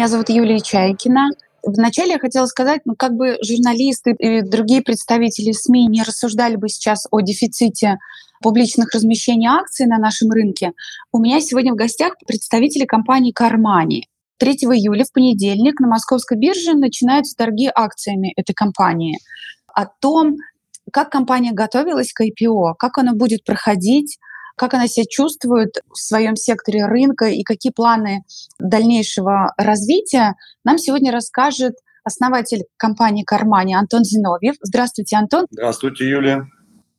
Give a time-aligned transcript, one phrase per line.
[0.00, 1.28] Меня зовут Юлия Чайкина.
[1.62, 6.70] Вначале я хотела сказать, ну как бы журналисты и другие представители СМИ не рассуждали бы
[6.70, 7.98] сейчас о дефиците
[8.42, 10.72] публичных размещений акций на нашем рынке.
[11.12, 14.08] У меня сегодня в гостях представители компании «Кармани».
[14.38, 19.18] 3 июля, в понедельник, на московской бирже начинаются торги акциями этой компании.
[19.66, 20.38] О том,
[20.90, 24.16] как компания готовилась к IPO, как она будет проходить,
[24.60, 28.24] как она себя чувствует в своем секторе рынка и какие планы
[28.58, 30.34] дальнейшего развития,
[30.64, 34.56] нам сегодня расскажет основатель компании «Кармани» Антон Зиновьев.
[34.60, 35.46] Здравствуйте, Антон.
[35.50, 36.46] Здравствуйте, Юлия.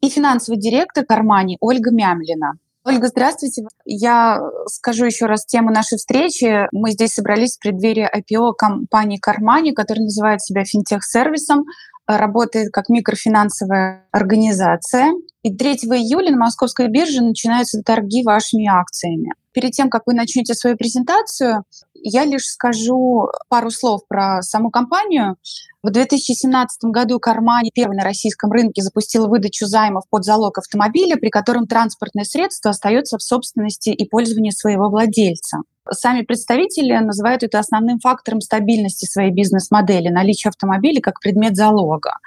[0.02, 2.54] И финансовый директор «Кармани» Ольга Мямлина.
[2.84, 3.62] Ольга, здравствуйте.
[3.86, 6.68] Я скажу еще раз тему нашей встречи.
[6.72, 11.66] Мы здесь собрались в преддверии IPO компании «Кармани», которая называет себя финтех-сервисом
[12.08, 15.12] работает как микрофинансовая организация.
[15.44, 19.34] И 3 июля на московской бирже начинаются торги вашими акциями.
[19.54, 25.36] Перед тем, как вы начнете свою презентацию, я лишь скажу пару слов про саму компанию.
[25.84, 31.30] В 2017 году Кармани первый на российском рынке запустила выдачу займов под залог автомобиля, при
[31.30, 35.60] котором транспортное средство остается в собственности и пользовании своего владельца.
[35.90, 42.18] Сами представители называют это основным фактором стабильности своей бизнес-модели, наличие автомобиля как предмет залога.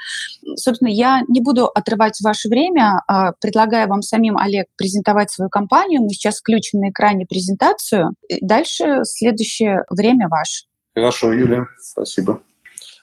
[0.57, 6.03] Собственно, я не буду отрывать ваше время, а предлагаю вам самим, Олег, презентовать свою компанию.
[6.03, 8.15] Мы сейчас включим на экране презентацию.
[8.41, 10.65] Дальше следующее время ваше.
[10.95, 12.41] Хорошо, Юлия, спасибо.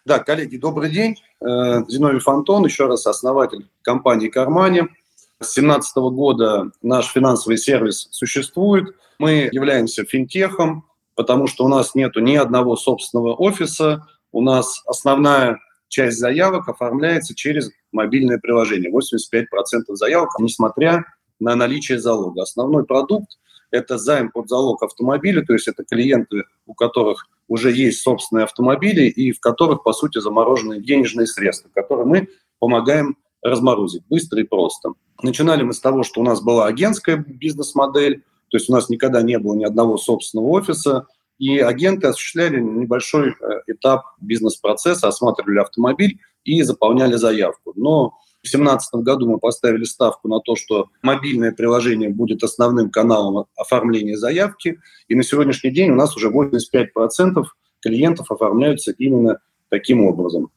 [0.05, 1.17] Да, коллеги, добрый день.
[1.41, 4.83] Э, Зиновий Антон, еще раз основатель компании «Кармани».
[5.42, 8.95] С 2017 года наш финансовый сервис существует.
[9.17, 14.06] Мы являемся финтехом, потому что у нас нет ни одного собственного офиса.
[14.31, 18.92] У нас основная часть заявок оформляется через мобильное приложение.
[18.92, 19.45] 85%
[19.95, 21.06] заявок, несмотря
[21.39, 22.44] на наличие залога.
[22.44, 23.39] Основной продукт–
[23.72, 29.08] это займ под залог автомобиля, то есть это клиенты, у которых уже есть собственные автомобили
[29.08, 32.28] и в которых, по сути, заморожены денежные средства, которые мы
[32.59, 34.94] помогаем разморозить быстро и просто.
[35.22, 39.22] Начинали мы с того, что у нас была агентская бизнес-модель, то есть у нас никогда
[39.22, 41.07] не было ни одного собственного офиса,
[41.40, 43.34] и агенты осуществляли небольшой э,
[43.68, 47.74] этап бизнес-процесса, осматривали автомобиль и заполняли заявку.
[47.75, 53.46] Но в 2017 году мы поставили ставку на то, что мобильное приложение будет основным каналом
[53.56, 57.44] оформления заявки, и на сегодняшний день у нас уже 85%
[57.80, 60.51] клиентов оформляются именно таким образом.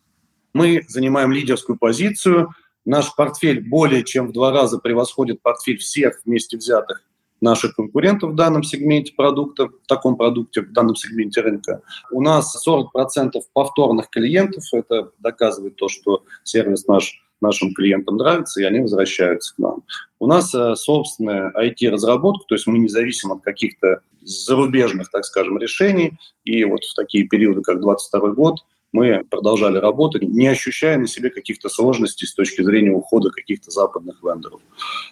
[0.53, 2.50] Мы занимаем лидерскую позицию–
[2.84, 7.03] Наш портфель более чем в два раза превосходит портфель всех вместе взятых
[7.41, 11.83] наших конкурентов в данном сегменте продукта, в таком продукте, в данном сегменте рынка.
[12.11, 14.65] У нас 40% повторных клиентов.
[14.73, 19.83] Это доказывает то, что сервис наш нашим клиентам нравится, и они возвращаются к нам.
[20.19, 25.59] У нас э, собственная IT-разработка, то есть мы не зависим от каких-то зарубежных, так скажем,
[25.59, 26.19] решений.
[26.44, 31.31] И вот в такие периоды, как 2022 год, мы продолжали работать, не ощущая на себе
[31.31, 34.60] каких-то сложностей с точки зрения ухода каких-то западных вендоров.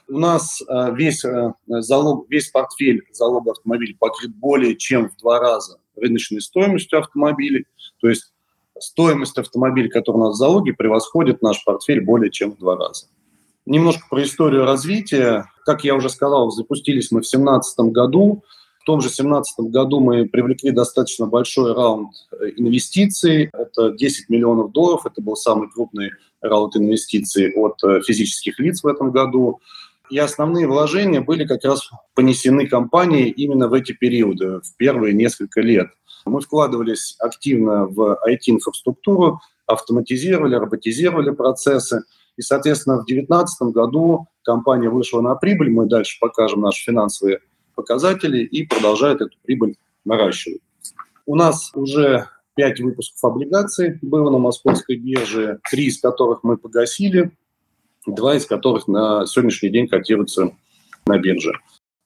[0.09, 5.41] У нас э, весь, э, залог, весь портфель залога автомобиля покрыт более чем в два
[5.41, 7.67] раза рыночной стоимостью автомобилей.
[8.01, 8.33] То есть
[8.79, 13.07] стоимость автомобиля, который у нас в залоге, превосходит наш портфель более чем в два раза.
[13.67, 15.51] Немножко про историю развития.
[15.65, 18.45] Как я уже сказал, запустились мы в 2017 году.
[18.83, 23.49] В том же 2017 году мы привлекли достаточно большой раунд э, инвестиций.
[23.53, 25.07] Это 10 миллионов долларов.
[25.07, 26.11] Это был самый крупный
[26.41, 29.61] раунд инвестиций от э, физических лиц в этом году.
[30.11, 35.61] И основные вложения были как раз понесены компанией именно в эти периоды, в первые несколько
[35.61, 35.87] лет.
[36.25, 42.03] Мы вкладывались активно в IT-инфраструктуру, автоматизировали, роботизировали процессы.
[42.37, 45.71] И, соответственно, в 2019 году компания вышла на прибыль.
[45.71, 47.39] Мы дальше покажем наши финансовые
[47.75, 50.61] показатели и продолжает эту прибыль наращивать.
[51.27, 57.33] У нас уже пять выпусков облигаций было на московской бирже, три из которых мы погасили,
[58.07, 60.57] два из которых на сегодняшний день котируются
[61.07, 61.53] на бирже.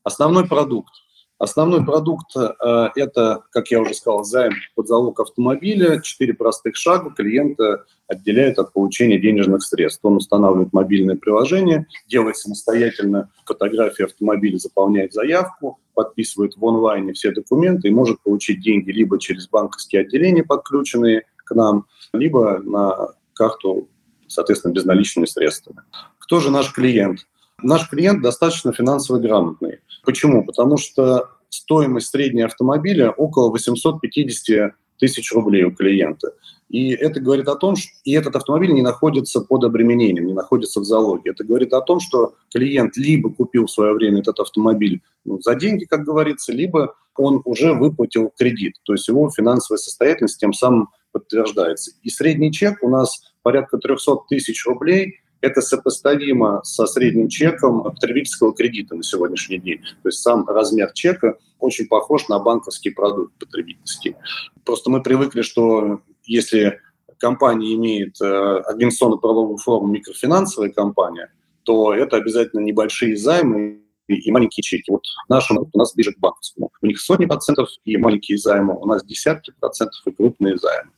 [0.05, 0.93] Основной продукт
[1.39, 6.01] Основной продукт э,– это, как я уже сказал, займ под залог автомобиля.
[6.01, 10.05] Четыре простых шага клиента отделяют от получения денежных средств.
[10.05, 17.89] Он устанавливает мобильное приложение, делает самостоятельно фотографии автомобиля, заполняет заявку, подписывает в онлайне все документы
[17.89, 23.89] и может получить деньги либо через банковские отделения, подключенные к нам, либо на карту,
[24.29, 25.81] соответственно, безналичными средствами.
[26.19, 27.21] Кто же наш клиент?
[27.63, 29.79] Наш клиент достаточно финансово грамотный.
[30.05, 30.45] Почему?
[30.45, 36.33] Потому что стоимость средней автомобиля около 850 тысяч рублей у клиента.
[36.69, 40.81] И это говорит о том, что и этот автомобиль не находится под обременением, не находится
[40.81, 41.31] в залоге.
[41.31, 45.55] Это говорит о том, что клиент либо купил в свое время этот автомобиль ну, за
[45.55, 48.75] деньги, как говорится, либо он уже выплатил кредит.
[48.85, 51.93] То есть его финансовая состоятельность тем самым подтверждается.
[52.03, 55.21] И средний чек у нас порядка 300 тысяч рублей.
[55.41, 59.81] Это сопоставимо со средним чеком потребительского кредита на сегодняшний день.
[60.03, 64.17] То есть сам размер чека очень похож на банковский продукт потребительский.
[64.65, 66.81] Просто мы привыкли, что если
[67.19, 71.33] компания имеет э, организационно-правовую форму микрофинансовая компания,
[71.63, 74.91] то это обязательно небольшие займы и маленькие чеки.
[74.91, 76.71] Вот нашему у нас ближе к банковскому.
[76.81, 80.91] У них сотни процентов и маленькие займы, у нас десятки процентов и крупные займы.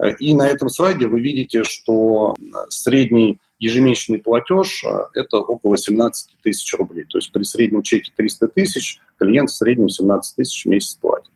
[0.00, 2.34] Э, и на этом слайде вы видите, что
[2.68, 7.04] средний ежемесячный платеж э,– это около 17 тысяч рублей.
[7.04, 11.30] То есть при среднем чеке 300 тысяч клиент в среднем 17 тысяч в месяц платит.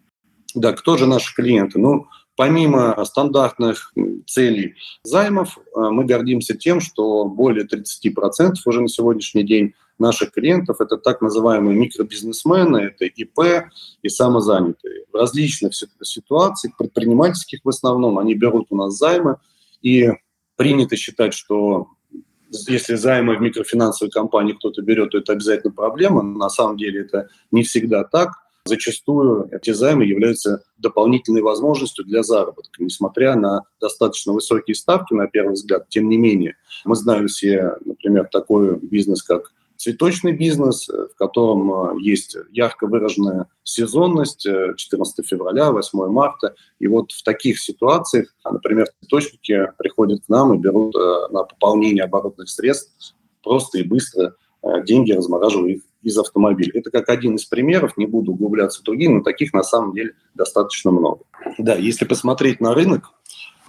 [0.54, 1.78] Да, кто же наши клиенты?
[1.78, 2.06] Ну,
[2.42, 3.92] Помимо стандартных
[4.26, 4.74] целей
[5.04, 10.96] займов, э, мы гордимся тем, что более 30% уже на сегодняшний день наших клиентов– это
[10.96, 13.70] так называемые микробизнесмены, это ИП
[14.02, 15.04] и самозанятые.
[15.12, 15.72] В различных
[16.02, 19.36] ситуациях, предпринимательских в основном, они берут у нас займы,
[19.80, 20.10] и
[20.56, 21.90] принято считать, что
[22.50, 26.22] если займы в микрофинансовой компании кто-то берет, то это обязательно проблема.
[26.22, 28.41] На самом деле это не всегда так.
[28.64, 35.54] Зачастую эти займы являются дополнительной возможностью для заработка, несмотря на достаточно высокие ставки, на первый
[35.54, 35.88] взгляд.
[35.88, 41.72] Тем не менее, мы знаем все, например, такой бизнес, как цветочный бизнес, э, в котором
[41.72, 46.54] э, есть ярко выраженная сезонность 14 э, февраля, 8 марта.
[46.78, 52.48] И вот в таких ситуациях, например, цветочники приходят к нам и берут на пополнение оборотных
[52.48, 54.36] средств просто и быстро
[54.84, 56.72] деньги, размораживая их из автомобиля.
[56.74, 60.14] Это как один из примеров, не буду углубляться в другие, но таких на самом деле
[60.34, 61.24] достаточно много.
[61.58, 63.12] Да, если посмотреть на рынок,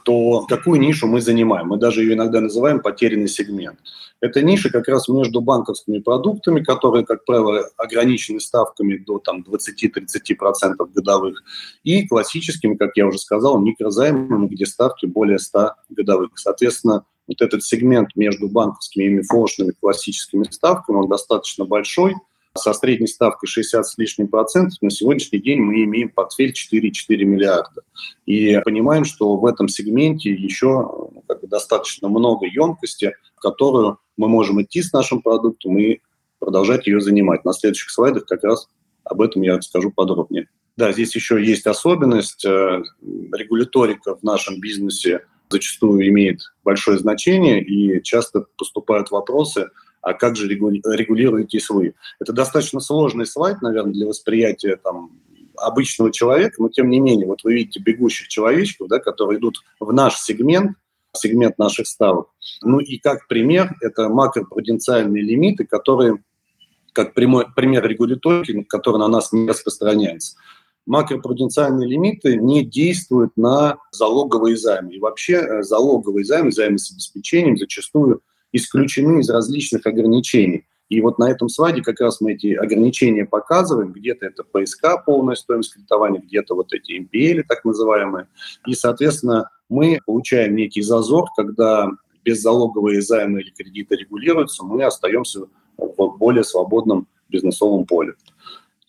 [0.04, 1.68] то какую нишу мы занимаем?
[1.68, 3.80] Мы даже ее иногда называем потерянный сегмент.
[4.20, 10.76] Это ниша как раз между банковскими продуктами, которые, как правило, ограничены ставками до там, 20-30%
[10.94, 11.44] годовых,
[11.84, 16.32] и классическими, как я уже сказал, микрозаймами, где ставки более 100 годовых.
[16.36, 22.16] Соответственно, вот этот сегмент между банковскими и мифошными классическими ставками, он достаточно большой–
[22.56, 27.82] со средней ставкой 60 с лишним процентов, на сегодняшний день мы имеем портфель 4,4 миллиарда.
[28.26, 34.28] И понимаем, что в этом сегменте еще ну, как бы достаточно много емкости, которую мы
[34.28, 36.00] можем идти с нашим продуктом и
[36.40, 37.44] продолжать ее занимать.
[37.44, 38.68] На следующих слайдах как раз
[39.04, 40.48] об этом я расскажу подробнее.
[40.78, 42.46] Да, здесь еще есть особенность.
[42.46, 49.70] Э, регуляторика в нашем бизнесе зачастую имеет большое значение, и часто поступают вопросы–
[50.04, 51.96] а как же регулируетесь вы?
[52.20, 55.12] Это достаточно сложный слайд, наверное, для восприятия там,
[55.56, 59.94] обычного человека, но тем не менее, вот вы видите бегущих человечков, да, которые идут в
[59.94, 60.76] наш сегмент,
[61.16, 62.28] сегмент наших ставок.
[62.62, 66.22] Ну и как пример, это макропруденциальные лимиты, которые,
[66.92, 70.36] как прямой, пример регуляторики, который на нас не распространяется.
[70.86, 74.94] Макропруденциальные лимиты не действуют на залоговые займы.
[74.94, 78.22] И вообще э, залоговые займы, займы с обеспечением зачастую–
[78.54, 80.66] исключены из различных ограничений.
[80.90, 83.92] И вот на этом слайде как раз мы эти ограничения показываем.
[83.92, 88.28] Где-то это ПСК, полная стоимость кредитования, где-то вот эти МПЛ, так называемые.
[88.68, 91.90] И, соответственно, мы получаем некий зазор, когда
[92.24, 95.48] беззалоговые займы или кредиты регулируются, мы остаемся
[95.78, 98.14] в более свободном бизнесовом поле.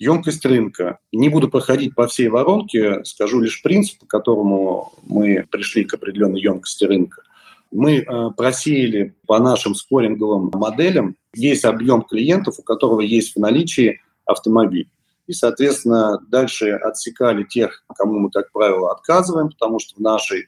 [0.04, 0.98] Емкость рынка.
[1.12, 6.40] Не буду проходить по всей воронке, скажу лишь принцип, по которому мы пришли к определенной
[6.40, 7.22] емкости рынка–
[7.74, 14.00] мы э, просеяли по нашим скоринговым моделям весь объем клиентов, у которого есть в наличии
[14.24, 14.88] автомобиль.
[15.26, 20.46] И, соответственно, дальше отсекали тех, кому мы, как правило, отказываем, потому что в нашей э,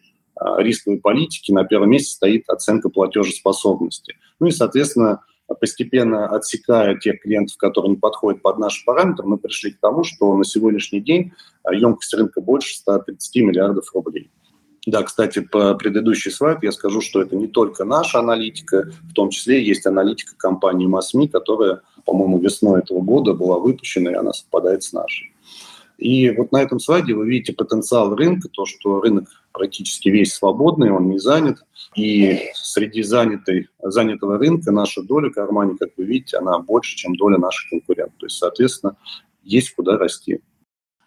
[0.59, 4.16] рисковой политике на первом месте стоит оценка платежеспособности.
[4.38, 5.25] Ну и, соответственно,
[5.55, 10.37] постепенно отсекая тех клиентов, которые не подходят под наши параметры, мы пришли к тому, что
[10.37, 11.33] на сегодняшний день
[11.65, 14.31] э, емкость рынка больше 130 миллиардов рублей.
[14.87, 19.31] Да, кстати, по предыдущий слайд я скажу, что это не только наша аналитика, в том
[19.31, 24.85] числе есть аналитика компании МАСМИ, которая, по-моему, весной этого года была выпущена, и она совпадает
[24.85, 25.33] с нашей.
[25.99, 30.90] И вот на этом слайде вы видите потенциал рынка, то, что рынок практически весь свободный,
[30.90, 31.64] он не занят.
[31.94, 37.38] И среди занятой, занятого рынка наша доля кармане, как вы видите, она больше, чем доля
[37.38, 38.18] наших конкурентов.
[38.18, 38.96] То есть, соответственно,
[39.42, 40.40] есть куда расти.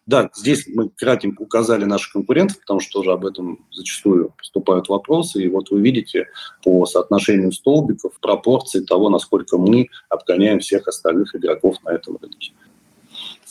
[0.07, 5.43] Да, здесь мы кратенько указали наших конкурентов, потому что тоже об этом зачастую поступают вопросы.
[5.43, 6.25] И вот вы видите
[6.63, 12.53] по соотношению столбиков пропорции того, насколько мы обгоняем всех остальных игроков на этом рынке.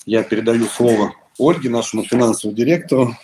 [0.04, 3.14] Я передаю слово Ольге, нашему финансовому директору.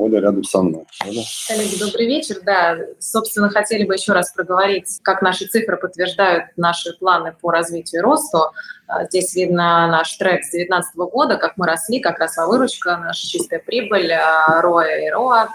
[0.00, 0.84] Оля рядом со мной.
[1.06, 1.22] Оля?
[1.48, 2.36] Коллеги, добрый вечер.
[2.42, 8.00] Да, собственно, хотели бы еще раз проговорить, как наши цифры подтверждают наши планы по развитию
[8.00, 8.52] и росту.
[8.86, 13.26] А, здесь видно наш трек с 2019 года, как мы росли, как росла выручка, наша
[13.26, 15.48] чистая прибыль, РОА и РОА.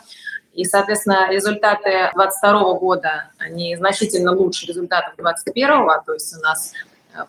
[0.54, 6.72] И, соответственно, результаты 2022 года, они значительно лучше результатов 2021, то есть у нас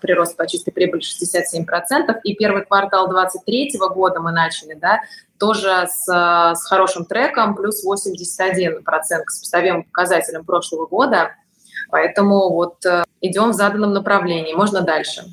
[0.00, 5.00] прирост по чистой прибыли 67%, и первый квартал 2023 года мы начали, да,
[5.38, 11.33] тоже с, с хорошим треком, плюс 81% к сопоставимым показателям прошлого года,
[11.90, 15.25] поэтому вот э, идем в заданном направлении, можно дальше.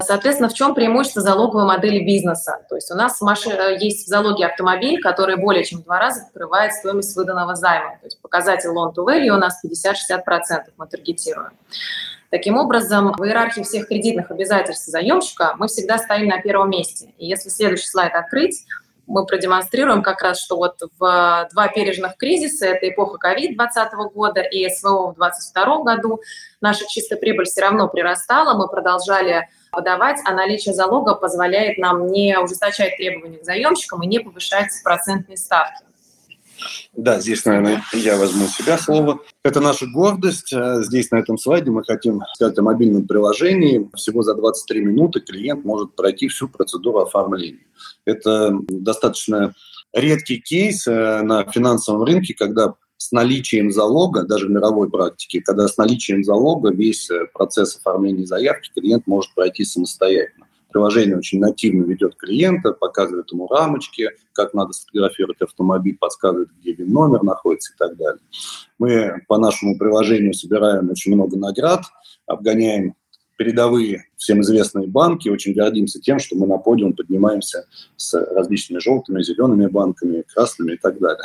[0.00, 2.64] Соответственно, в чем преимущество залоговой модели бизнеса?
[2.68, 3.20] То есть у нас.
[3.20, 7.98] Э, есть в залоге автомобиль, который более чем в два раза покрывает стоимость выданного займа.
[8.00, 11.52] То есть показатель loan to value у нас 50-60% мы таргетируем.
[12.30, 17.14] Таким образом, в иерархии всех кредитных обязательств заемщика мы всегда стоим на первом месте.
[17.16, 18.66] И если следующий слайд открыть,
[19.06, 24.42] мы продемонстрируем как раз, что вот в два пережных кризиса, это эпоха ковид 2020 года
[24.42, 26.20] и СВО в 2022 году,
[26.60, 32.38] наша чистая прибыль все равно прирастала, мы продолжали подавать, а наличие залога позволяет нам не
[32.38, 35.87] ужесточать требования к заемщикам и не повышать процентные ставки.
[36.92, 39.20] Да, здесь, наверное, я возьму себя слово.
[39.44, 40.52] Это наша гордость.
[40.52, 43.88] Э, здесь, на этом слайде, мы хотим сказать о мобильном приложении.
[43.94, 47.66] Всего за 23 минуты клиент может пройти всю процедуру оформления.
[48.04, 49.54] Это достаточно
[49.92, 55.68] редкий кейс э, на финансовом рынке, когда с наличием залога, даже в мировой практике, когда
[55.68, 60.47] с наличием залога весь э, процесс оформления заявки клиент может пройти самостоятельно.
[60.70, 67.22] Приложение очень нативно ведет клиента, показывает ему рамочки, как надо сфотографировать автомобиль, подсказывает, где ВИН-номер
[67.22, 68.20] находится и так далее.
[68.78, 71.84] Мы по нашему приложению собираем очень много наград,
[72.26, 72.94] обгоняем
[73.38, 75.28] передовые всем известные банки.
[75.28, 77.66] Очень гордимся тем, что мы на подиум поднимаемся
[77.96, 81.22] с различными желтыми, зелеными банками, красными и так далее.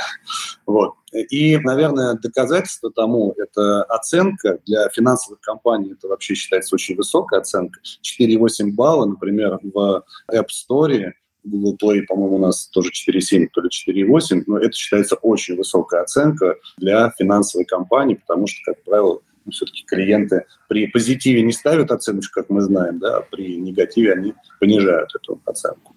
[0.66, 0.94] Вот.
[1.12, 4.60] И, наверное, доказательство тому– это оценка.
[4.66, 7.82] Для финансовых компаний это вообще считается очень высокая оценка.
[8.02, 11.12] 4,8 балла, например, в App Store
[11.44, 16.02] Google Play, по-моему, у нас тоже 4,7, то ли 4,8, но это считается очень высокая
[16.02, 19.20] оценка для финансовой компании, потому что, как правило,
[19.52, 24.34] все-таки клиенты при позитиве не ставят оценочку, как мы знаем, да, а при негативе они
[24.60, 25.96] понижают эту оценку.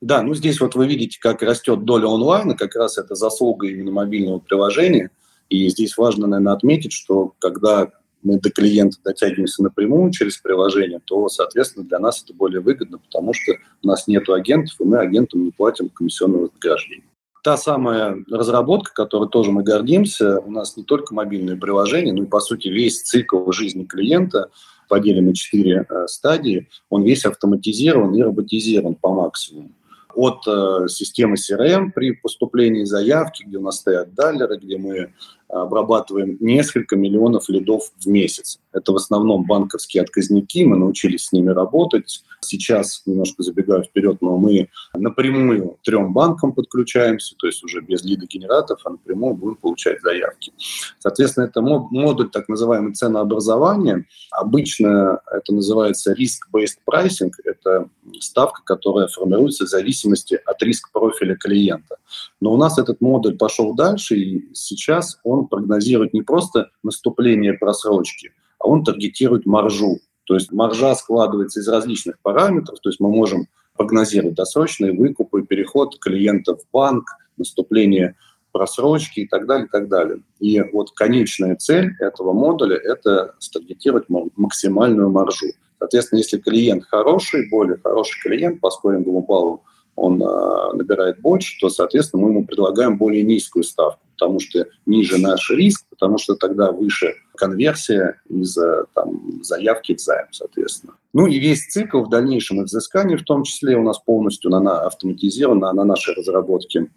[0.00, 3.92] Да, ну здесь вот вы видите, как растет доля онлайна, как раз это заслуга именно
[3.92, 5.10] мобильного приложения.
[5.50, 7.90] И здесь важно, наверное, отметить, что когда
[8.22, 13.34] мы до клиента дотягиваемся напрямую через приложение, то, соответственно, для нас это более выгодно, потому
[13.34, 17.09] что у нас нет агентов, и мы агентам не платим комиссионного вознаграждения
[17.42, 22.26] та самая разработка, которой тоже мы гордимся, у нас не только мобильное приложение, но и,
[22.26, 24.50] по сути, весь цикл жизни клиента
[24.88, 29.70] поделен на четыре э, стадии, он весь автоматизирован и роботизирован по максимуму.
[30.14, 35.12] От э, системы CRM при поступлении заявки, где у нас стоят даллеры, где мы
[35.52, 38.60] обрабатываем несколько миллионов лидов в месяц.
[38.72, 42.22] Это в основном банковские отказники, мы научились с ними работать.
[42.40, 48.80] Сейчас, немножко забегаю вперед, но мы напрямую трем банкам подключаемся, то есть уже без лидогенераторов,
[48.84, 50.52] а напрямую будем получать заявки.
[51.00, 54.06] Соответственно, это модуль так называемый ценообразования.
[54.30, 57.32] Обычно это называется risk-based pricing.
[57.44, 57.88] Это
[58.20, 61.96] ставка, которая формируется в зависимости от риск-профиля клиента.
[62.40, 68.32] Но у нас этот модуль пошел дальше, и сейчас он прогнозирует не просто наступление просрочки,
[68.58, 70.00] а он таргетирует маржу.
[70.24, 75.98] То есть маржа складывается из различных параметров, то есть мы можем прогнозировать досрочные выкупы, переход
[75.98, 78.14] клиента в банк, наступление
[78.52, 80.22] просрочки и так далее, и так далее.
[80.38, 84.04] И вот конечная цель этого модуля– это старгетировать
[84.36, 85.46] максимальную маржу.
[85.78, 89.64] Соответственно, если клиент хороший, более хороший клиент по скоринговому баллу,
[89.96, 95.18] он э, набирает больше, то, соответственно, мы ему предлагаем более низкую ставку, потому что ниже
[95.18, 98.56] наш риск, потому что тогда выше конверсия из
[98.94, 100.92] там, заявки в займ, соответственно.
[101.14, 104.82] Ну и весь цикл в дальнейшем взыскания в том числе у нас полностью на, на
[104.82, 106.90] автоматизирован на нашей разработке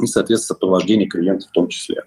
[0.00, 2.04] и, соответственно, сопровождение клиента в том числе.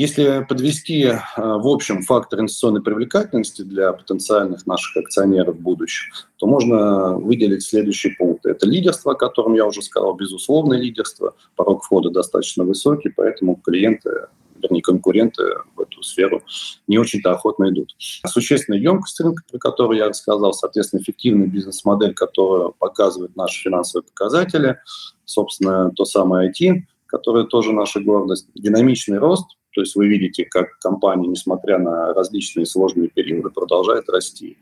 [0.00, 6.46] Если подвести э, в общем фактор инвестиционной привлекательности для потенциальных наших акционеров в будущем, то
[6.46, 8.48] можно выделить следующие пункты.
[8.48, 14.28] Это лидерство, о котором я уже сказал, безусловное лидерство, порог входа достаточно высокий, поэтому клиенты
[14.62, 15.42] вернее, конкуренты
[15.76, 16.42] в эту сферу
[16.86, 17.94] не очень-то охотно идут.
[17.98, 24.78] Существенная емкость рынка, про которую я рассказал, соответственно, эффективная бизнес-модель, которая показывает наши финансовые показатели,
[25.26, 30.78] собственно, то самое IT, которое тоже наша гордость, динамичный рост, то есть вы видите, как
[30.78, 34.58] компания, несмотря на различные сложные периоды, продолжает расти.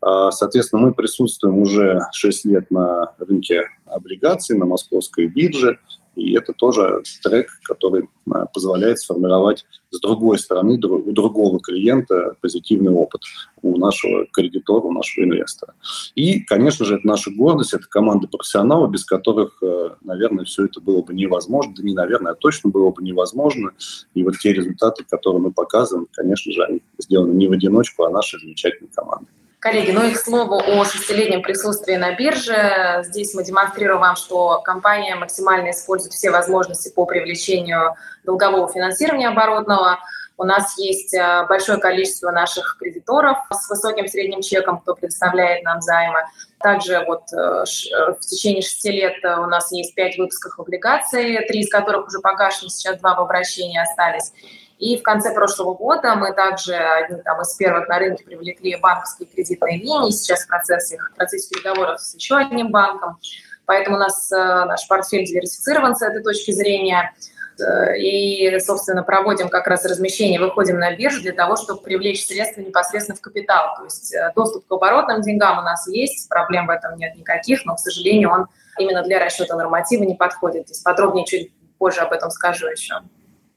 [0.00, 5.78] А, соответственно, мы присутствуем уже 6 лет на рынке облигаций, на московской бирже,
[6.18, 8.08] И это тоже трек, который
[8.52, 13.22] позволяет сформировать с другой стороны у другого клиента позитивный опыт
[13.62, 15.74] у нашего кредитора, у нашего инвестора.
[16.14, 20.80] И, конечно же, это наша гордость, это команда профессионалов, без которых, э, наверное, все это
[20.80, 21.72] было бы невозможно.
[21.76, 23.70] Да не наверное, а точно было бы невозможно.
[24.14, 28.10] И вот те результаты, которые мы показываем, конечно же, они сделаны не в одиночку, а
[28.10, 29.28] нашей замечательной командой.
[29.60, 33.02] Коллеги, ну и к слову о шестилетнем присутствии на бирже.
[33.02, 39.98] Здесь мы демонстрируем вам, что компания максимально использует все возможности по привлечению долгового финансирования оборотного.
[40.36, 45.80] У нас есть э, большое количество наших кредиторов с высоким средним чеком, кто предоставляет нам
[45.80, 46.20] займы.
[46.60, 51.62] Также вот э, э, в течение шести лет у нас есть пять выпусков облигаций, три
[51.62, 54.32] из которых уже погашены, сейчас два в обращении остались.
[54.78, 59.28] И в конце прошлого года мы также одни там, из первых на рынке привлекли банковские
[59.28, 60.10] кредитные линии.
[60.10, 63.18] Сейчас в процессе, в процессе переговоров с еще одним банком.
[63.66, 67.12] Поэтому у нас наш портфель диверсифицирован с этой точки зрения.
[67.60, 72.60] Э, и, собственно, проводим как раз размещение, выходим на биржу для того, чтобы привлечь средства
[72.60, 73.76] непосредственно в капитал.
[73.76, 77.64] То есть э, доступ к оборотным деньгам у нас есть, проблем в этом нет никаких,
[77.64, 78.46] но, к сожалению, он
[78.78, 80.66] именно для расчета норматива не подходит.
[80.66, 83.00] То есть подробнее чуть позже об этом скажу еще.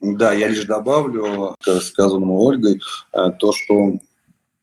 [0.02, 2.82] Да, я лишь добавлю к сказанному Ольгой
[3.14, 4.00] э, то, что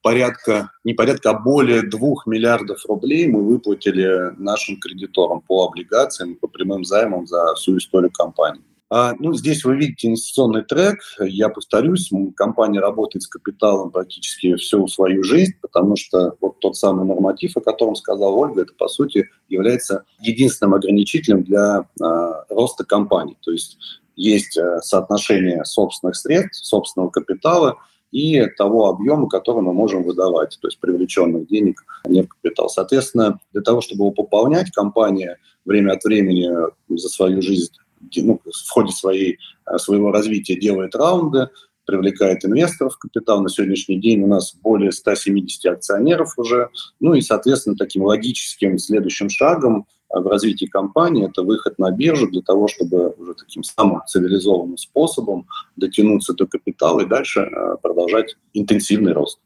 [0.02, 6.48] порядка, не порядка, а более двух миллиардов рублей мы выплатили нашим кредиторам по облигациям, по
[6.48, 8.62] прямым займам за всю историю компании.
[8.90, 11.00] А, ну, здесь вы видите инвестиционный трек.
[11.20, 17.06] Я повторюсь, компания работает с капиталом практически всю свою жизнь, потому что вот тот самый
[17.06, 23.36] норматив, о котором сказала Ольга, это, по сути, является единственным ограничителем для э, роста компании.
[23.42, 23.78] То есть
[24.18, 27.76] есть э, соотношение собственных средств, собственного капитала
[28.10, 32.68] и того объема, который мы можем выдавать, то есть привлеченных денег не в капитал.
[32.68, 36.50] Соответственно, для того, чтобы его пополнять, компания время от времени
[36.88, 37.72] за свою жизнь
[38.16, 41.48] ну, в ходе своей, э, своего развития делает раунды,
[41.84, 43.40] привлекает инвесторов в капитал.
[43.40, 46.70] На сегодняшний день у нас более 170 акционеров уже.
[47.00, 52.42] Ну и, соответственно, таким логическим следующим шагом в развитии компании это выход на биржу для
[52.42, 59.12] того, чтобы уже таким самым цивилизованным способом дотянуться до капитала и дальше э, продолжать интенсивный
[59.12, 59.38] рост.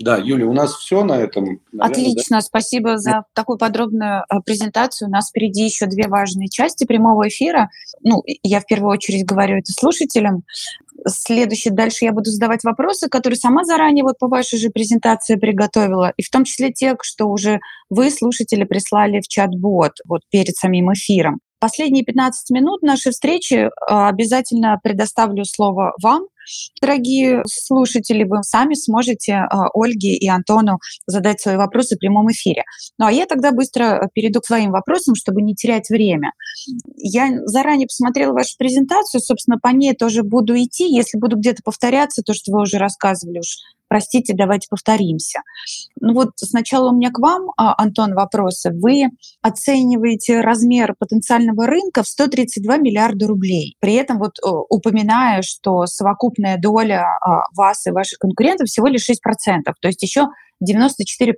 [0.00, 1.60] Да, Юля, у нас все на этом.
[1.72, 2.40] Наверное, Отлично, да?
[2.40, 5.08] спасибо за такую подробную а, презентацию.
[5.08, 7.68] У нас впереди еще две важные части прямого эфира.
[8.02, 10.44] Ну, я в первую очередь говорю это слушателям.
[11.06, 16.12] Следующее, дальше я буду задавать вопросы, которые сама заранее вот по вашей же презентации приготовила,
[16.16, 17.60] и в том числе те, что уже
[17.90, 21.40] вы, слушатели, прислали в чат-бот вот перед самим эфиром.
[21.58, 26.24] Последние 15 минут нашей встречи а, обязательно предоставлю слово вам,
[26.80, 32.64] Дорогие слушатели, вы сами сможете а, Ольге и Антону задать свои вопросы в прямом эфире.
[32.98, 36.32] Ну а я тогда быстро перейду к своим вопросам, чтобы не терять время.
[36.96, 40.92] Я заранее посмотрела вашу презентацию, собственно, по ней тоже буду идти.
[40.92, 43.58] Если буду где-то повторяться, то, что вы уже рассказывали, уж
[43.90, 45.40] простите, давайте повторимся.
[46.00, 48.70] Ну вот сначала у меня к вам, а, Антон, вопросы.
[48.72, 49.10] Вы
[49.42, 55.86] оцениваете размер потенциального рынка в 132 миллиарда рублей, при этом вот упоминая, что
[56.40, 59.14] совокупная доля а, вас и ваших конкурентов всего лишь 6%,
[59.80, 60.28] то есть еще
[60.62, 61.32] 94%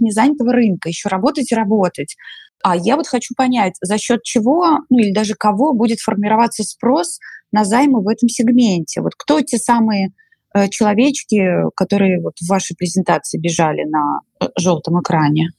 [0.00, 2.16] незанятого рынка, еще работать и работать.
[2.62, 7.18] А я вот хочу понять, за счет чего, ну или даже кого будет формироваться спрос
[7.52, 9.00] на займы в этом сегменте.
[9.00, 10.10] Вот кто те самые
[10.52, 11.40] Э, человечки,
[11.76, 15.50] которые вот в вашей презентации бежали на э, желтом экране?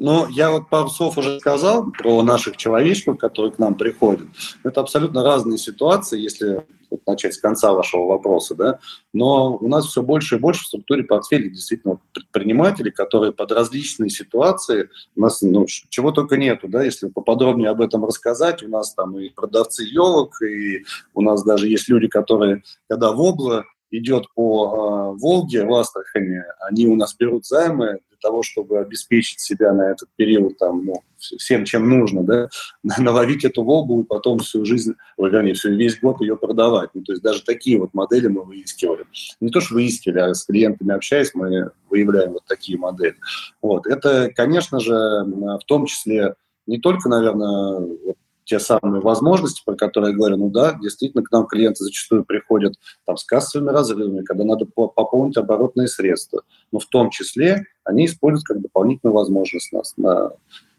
[0.00, 4.28] Ну, я вот пару слов уже сказал про наших человечков, которые к нам приходят.
[4.62, 8.78] Это абсолютно разные ситуации, если вот начать с конца вашего вопроса, да.
[9.12, 14.08] Но у нас все больше и больше в структуре портфеля действительно предпринимателей, которые под различные
[14.08, 18.94] ситуации, у нас ну, чего только нету, да, если поподробнее об этом рассказать, у нас
[18.94, 24.26] там и продавцы елок, и у нас даже есть люди, которые, когда в обло идет
[24.34, 29.72] по э, Волге в Астрахани, они у нас берут займы для того, чтобы обеспечить себя
[29.72, 32.48] на этот период там, ну, всем, чем нужно, да,
[32.98, 36.90] наловить эту Волгу и потом всю жизнь, вернее, всю, весь год ее продавать.
[36.94, 39.04] Ну, то есть даже такие вот модели мы выискивали.
[39.40, 43.16] Не то, что выискивали, а с клиентами общаясь, мы выявляем вот такие модели.
[43.62, 43.86] Вот.
[43.86, 46.34] Это, конечно же, в том числе
[46.66, 48.16] не только, наверное, вот
[48.48, 52.76] те самые возможности, про которые я говорю, ну да, действительно, к нам клиенты зачастую приходят
[53.04, 56.42] там, с кассовыми разрывами, когда надо пополнить оборотные средства.
[56.72, 60.32] Но в том числе они используют как дополнительную возможность нас, на,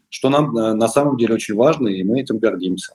[0.08, 2.94] что нам на самом деле очень важно, и мы этим гордимся.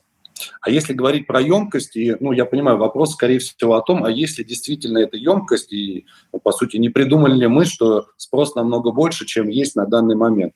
[0.60, 4.10] А если говорить про емкость, и, ну, я понимаю, вопрос, скорее всего, о том, а
[4.10, 8.92] если действительно это емкость, и, ну, по сути, не придумали ли мы, что спрос намного
[8.92, 10.54] больше, чем есть на данный момент.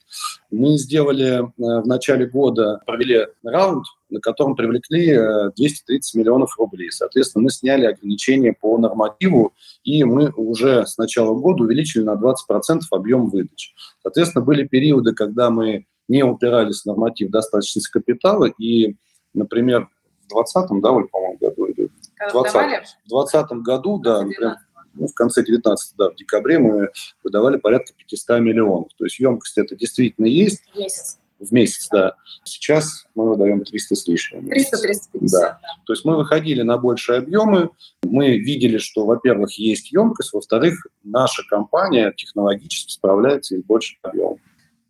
[0.51, 5.17] Мы сделали э, в начале года, провели раунд, на котором привлекли
[5.55, 6.91] 230 э, миллионов рублей.
[6.91, 12.81] Соответственно, мы сняли ограничения по нормативу, и мы уже с начала года увеличили на 20%
[12.91, 13.71] объем выдачи.
[14.03, 18.97] Соответственно, были периоды, когда мы не упирались в норматив достаточности капитала, и
[19.33, 19.89] Например,
[20.25, 21.89] в 2020, да, Оль, по-моему, году или
[22.29, 24.57] в 2020 году, да, например,
[24.93, 26.89] ну, в конце 19 да, в декабре мы
[27.23, 28.89] выдавали порядка 500 миллионов.
[28.97, 30.63] То есть емкость это действительно есть.
[30.73, 31.17] В месяц.
[31.39, 32.15] В месяц, да.
[32.43, 34.47] Сейчас мы выдаем 300 с лишним.
[34.47, 35.07] 300-350.
[35.13, 35.39] Да.
[35.39, 35.59] да.
[35.85, 37.71] То есть мы выходили на большие объемы,
[38.03, 44.39] мы видели, что, во-первых, есть емкость, во-вторых, наша компания технологически справляется и с большим объемом.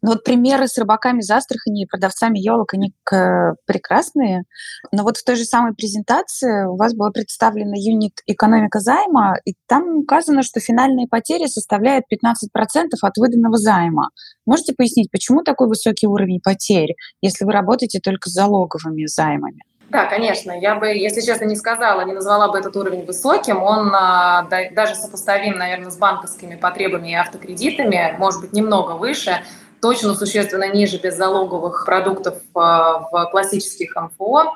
[0.01, 2.93] Ну вот примеры с рыбаками из Астрахани и продавцами елок, они
[3.65, 4.43] прекрасные.
[4.91, 9.53] Но вот в той же самой презентации у вас была представлена юнит экономика займа, и
[9.67, 12.25] там указано, что финальные потери составляют 15%
[13.01, 14.09] от выданного займа.
[14.45, 19.61] Можете пояснить, почему такой высокий уровень потерь, если вы работаете только с залоговыми займами?
[19.91, 20.53] Да, конечно.
[20.53, 23.61] Я бы, если честно, не сказала, не назвала бы этот уровень высоким.
[23.61, 29.43] Он а, да, даже сопоставим, наверное, с банковскими потребами и автокредитами, может быть, немного выше
[29.81, 34.53] точно существенно ниже беззалоговых продуктов а, в классических МФО.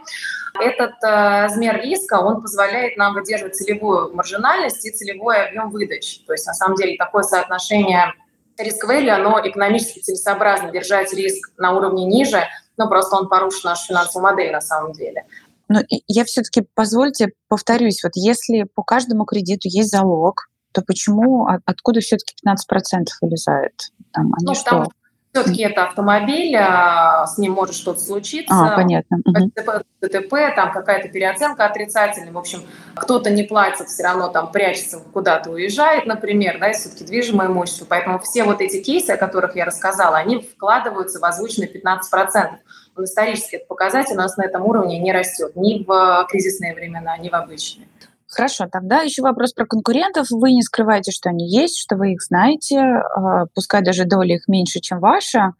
[0.61, 6.21] Этот а, размер риска, он позволяет нам выдерживать целевую маржинальность и целевой объем выдачи.
[6.25, 8.13] То есть, на самом деле, такое соотношение
[8.57, 12.43] риск-вэлю, оно экономически целесообразно держать риск на уровне ниже,
[12.77, 15.25] но просто он порушит нашу финансовую модель на самом деле.
[15.67, 22.01] Но я все-таки, позвольте, повторюсь, вот если по каждому кредиту есть залог, то почему, откуда
[22.01, 23.73] все-таки 15% вылезает?
[24.13, 24.69] Там, они ну, что?
[24.69, 24.87] Там
[25.35, 28.55] все-таки это автомобиль, а, с ним может что-то случиться.
[28.55, 29.17] А, понятно.
[29.25, 32.31] ДТП, ДТП, там какая-то переоценка отрицательная.
[32.31, 32.63] В общем,
[32.95, 37.85] кто-то не платит, все равно там прячется, куда-то уезжает, например, да, и все-таки движимое имущество.
[37.89, 42.51] Поэтому все вот эти кейсы, о которых я рассказала, они вкладываются в озвученные 15%.
[42.95, 47.17] Но исторически этот показатель у нас на этом уровне не растет ни в кризисные времена,
[47.17, 47.89] ни в обычные.
[48.35, 50.27] Хорошо, тогда еще вопрос про конкурентов.
[50.29, 54.49] Вы не скрываете, что они есть, что вы их знаете, а, пускай даже доля их
[54.49, 55.53] меньше, чем ваша,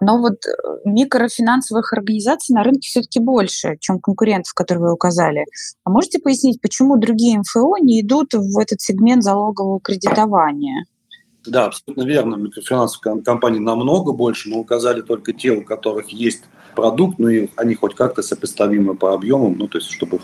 [0.00, 0.50] но вот э,
[0.84, 5.46] микрофинансовых организаций на рынке все-таки больше, чем конкурентов, которые вы указали.
[5.84, 10.84] А можете пояснить, почему другие МФО не идут в этот сегмент залогового кредитования?
[11.48, 12.36] Да, абсолютно верно.
[12.36, 14.48] Микрофинансовых компаний намного больше.
[14.48, 19.12] Мы указали только те, у которых есть продукт, ну и они хоть как-то сопоставимы по
[19.12, 20.20] объемам, ну то есть чтобы,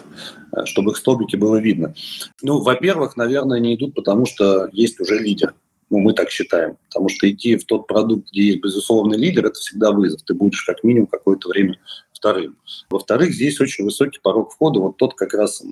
[0.52, 1.94] э, чтобы их столбики было видно.
[2.42, 5.54] Ну, во-первых, наверное, не идут, потому что есть уже лидер.
[5.90, 6.76] Ну, мы так считаем.
[6.88, 10.22] Потому что идти в тот продукт, где есть безусловный лидер, это всегда вызов.
[10.22, 11.76] Ты будешь как минимум какое-то время
[12.24, 12.56] вторым.
[12.88, 14.80] Во-вторых, здесь очень высокий порог входа.
[14.80, 15.62] Вот тот как раз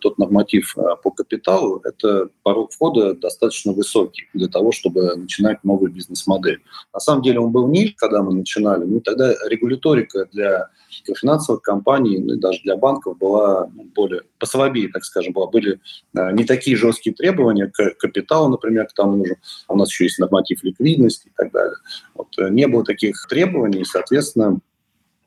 [0.00, 5.92] тот норматив а, по капиталу, это порог входа достаточно высокий для того, чтобы начинать новую
[5.92, 6.62] бизнес-модель.
[6.92, 10.68] На самом деле он был ниже, когда мы начинали, ну тогда регуляторика для
[11.16, 15.46] финансовых компаний, ну и даже для банков была ну, более послабее, так скажем, была.
[15.46, 15.80] Были
[16.16, 19.36] а, не такие жесткие требования к капиталу, например, к тому же.
[19.68, 21.76] У нас еще есть норматив ликвидности и так далее.
[22.14, 24.58] Вот, э, не было таких требований, соответственно,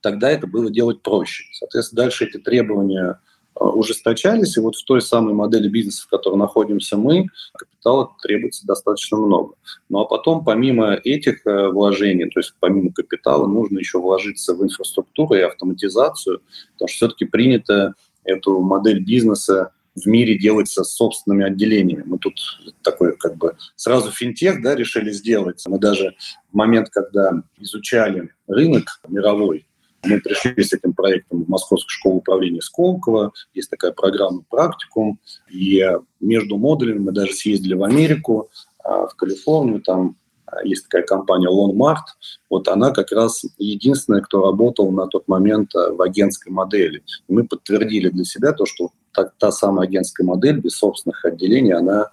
[0.02, 1.46] тогда это было делать проще.
[1.54, 3.20] Соответственно, дальше эти требования
[3.56, 8.66] э, ужесточались, и вот в той самой модели бизнеса, в которой находимся мы, капитала требуется
[8.66, 9.56] достаточно много.
[9.90, 14.64] Ну а потом, помимо этих э, вложений, то есть помимо капитала, нужно еще вложиться в
[14.64, 16.42] инфраструктуру и автоматизацию,
[16.74, 22.04] потому что все-таки принято эту модель бизнеса в мире делать со собственными отделениями.
[22.06, 22.40] Мы тут
[22.84, 25.64] такой как бы сразу финтех да, решили сделать.
[25.68, 26.16] Мы даже
[26.52, 29.66] в момент, когда изучали рынок мировой,
[30.04, 33.32] мы пришли с этим проектом в Московскую школу управления Сколково.
[33.54, 35.20] Есть такая программа «Практикум».
[35.52, 35.84] И
[36.20, 38.50] между модулями мы даже съездили в Америку,
[38.84, 39.82] а, в Калифорнию.
[39.82, 42.06] Там а, есть такая компания Longmart.
[42.50, 47.04] Вот она как раз единственная, кто работал на тот момент а, в агентской модели.
[47.28, 52.12] Мы подтвердили для себя то, что та, та самая агентская модель без собственных отделений, она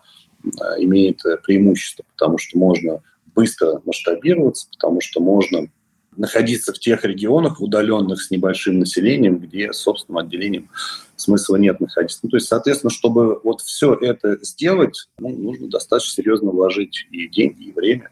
[0.79, 3.01] имеет преимущество, потому что можно
[3.35, 5.69] быстро масштабироваться, потому что можно
[6.17, 10.71] находиться в тех регионах, удаленных с небольшим населением, где собственным отделением
[11.17, 12.21] смысла нет находиться.
[12.23, 17.29] Ну, то есть, соответственно, чтобы вот все это сделать, ну, нужно достаточно серьезно вложить и
[17.29, 18.11] деньги, и время.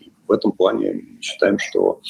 [0.00, 2.00] И в этом плане считаем, что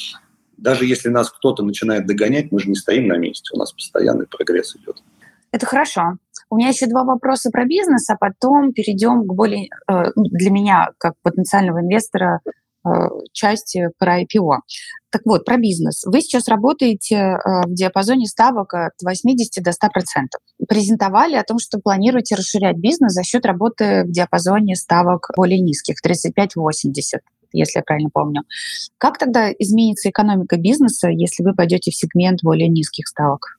[0.57, 4.27] даже если нас кто-то начинает догонять, мы же не стоим на месте, у нас постоянный
[4.27, 5.03] прогресс идет.
[5.53, 6.16] Это хорошо.
[6.49, 10.90] У меня еще два вопроса про бизнес, а потом перейдем к более, э, для меня,
[10.99, 12.40] как потенциального инвестора,
[13.33, 14.59] части про IPO.
[15.11, 16.05] Так вот, про бизнес.
[16.05, 20.40] Вы сейчас работаете в диапазоне ставок от 80 до 100 процентов.
[20.68, 25.96] Презентовали о том, что планируете расширять бизнес за счет работы в диапазоне ставок более низких,
[26.05, 27.20] 35-80
[27.53, 28.42] если я правильно помню.
[28.99, 33.59] Как тогда изменится экономика бизнеса, если вы пойдете в сегмент более низких ставок?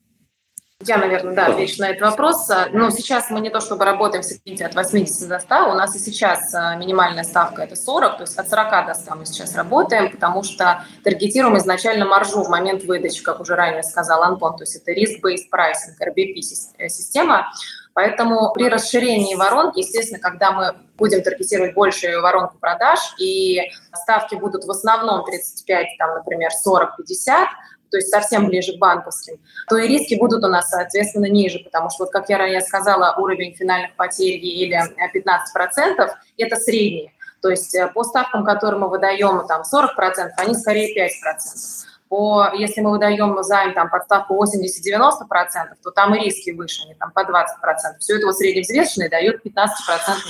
[0.86, 2.48] Я, наверное, да, отвечу на этот вопрос.
[2.72, 5.96] Но сейчас мы не то чтобы работаем в сегменте от 80 до 100, у нас
[5.96, 9.56] и сейчас а, минимальная ставка– это 40, то есть от 40 до 100 мы сейчас
[9.56, 14.64] работаем, потому что таргетируем изначально маржу в момент выдачи, как уже ранее сказал Антон, то
[14.64, 17.52] есть это risk-based pricing, RBP-система.
[17.94, 23.62] Поэтому при расширении воронки, естественно, когда мы будем таргетировать большую воронку продаж, и
[23.96, 27.48] ставки будут в основном 35, там, например, 40-50,
[27.90, 31.90] то есть совсем ближе к банковским, то и риски будут у нас, соответственно, ниже, потому
[31.90, 37.14] что, вот как я ранее сказала, уровень финальных потерь или 15%– это средний.
[37.42, 42.82] То есть э, по ставкам, которые мы выдаем, там 40%, они скорее 5% по, если
[42.82, 47.22] мы выдаем займ там, под ставку 80-90%, то там и риски выше, они там по
[47.22, 48.00] 20%.
[48.00, 49.68] Все это вот средневзвешенное дает 15%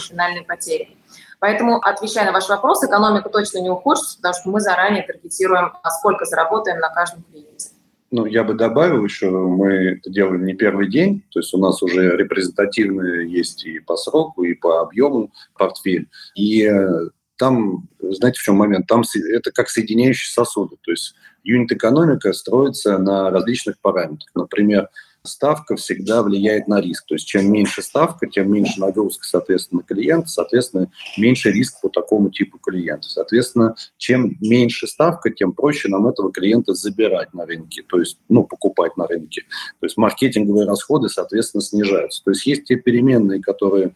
[0.10, 0.98] финальной потери.
[1.39, 5.89] Поэтому, отвечая на ваш вопрос, экономика точно не ухудшится, потому что мы заранее таргетируем, а
[5.91, 7.69] сколько заработаем на каждом клиенте.
[8.10, 11.84] Ну, я бы добавил еще, мы это делаем не первый день, то есть у нас
[11.84, 16.08] уже репрезентативные есть и по сроку, и по объему портфель.
[16.34, 18.88] И э, там, знаете, в чем момент?
[18.88, 20.78] Там это как соединяющие сосуды.
[20.82, 24.30] То есть юнит-экономика строится на различных параметрах.
[24.34, 24.89] Например,
[25.23, 27.06] ставка всегда влияет на риск.
[27.08, 31.89] То есть чем меньше ставка, тем меньше нагрузка, соответственно, на клиента, соответственно, меньше риск по
[31.89, 33.08] такому типу клиента.
[33.08, 38.43] Соответственно, чем меньше ставка, тем проще нам этого клиента забирать на рынке, то есть, ну,
[38.43, 39.43] покупать на рынке.
[39.80, 42.23] То есть маркетинговые расходы, соответственно, снижаются.
[42.23, 43.93] То есть есть те переменные, которые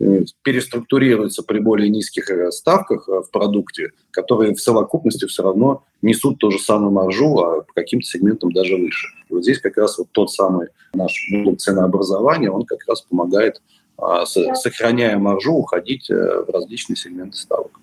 [0.00, 5.84] Э, переструктурируются при более низких э, ставках э, в продукте, которые в совокупности все равно
[6.00, 9.08] несут ту же самую маржу, а по каким-то сегментам даже выше.
[9.28, 13.62] И вот здесь как раз вот тот самый наш блок ценообразования, он как раз помогает,
[13.96, 17.78] а, сохраняя маржу, уходить в различные сегменты ставок.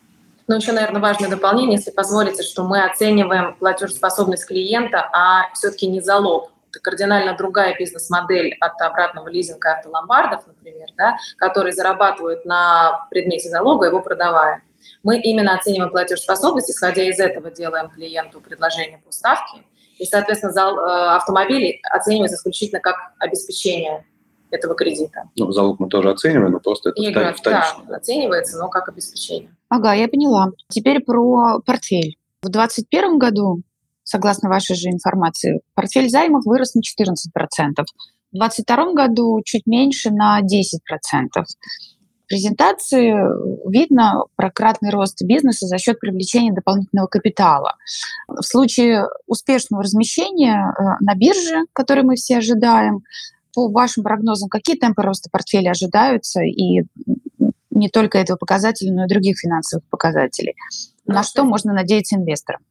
[0.48, 6.02] Ну, еще, наверное, важное дополнение, если позволите, что мы оцениваем платежеспособность клиента, а все-таки не
[6.02, 13.49] залог это кардинально другая бизнес-модель от обратного лизинга автоломбардов, например, да, которые зарабатывают на предмете
[13.49, 14.62] залога, его продавая.
[15.03, 19.63] Мы именно оцениваем платежеспособность, исходя из этого делаем клиенту предложение по ставке.
[19.97, 24.05] И, соответственно, зал, э, автомобиль оценивается исключительно как обеспечение
[24.49, 25.29] этого кредита.
[25.36, 27.84] Ну, залог мы тоже оцениваем, но просто это вторично.
[27.88, 29.53] Да, оценивается, но как обеспечение.
[29.67, 30.51] Ага, я поняла.
[30.69, 32.17] Теперь про портфель.
[32.41, 33.62] В 2021 году
[34.10, 37.13] согласно вашей же информации, портфель займов вырос на 14%.
[38.32, 40.48] В 2022 году чуть меньше на 10%.
[41.36, 43.15] В презентации
[43.69, 47.76] видно про кратный рост бизнеса за счет привлечения дополнительного капитала.
[48.28, 53.04] В случае успешного размещения э, на бирже, который мы все ожидаем,
[53.54, 56.84] по вашим прогнозам, какие темпы роста портфеля ожидаются и
[57.69, 60.56] не только этого показателя, но и других финансовых показателей?
[61.06, 62.62] На что можно надеяться инвесторам?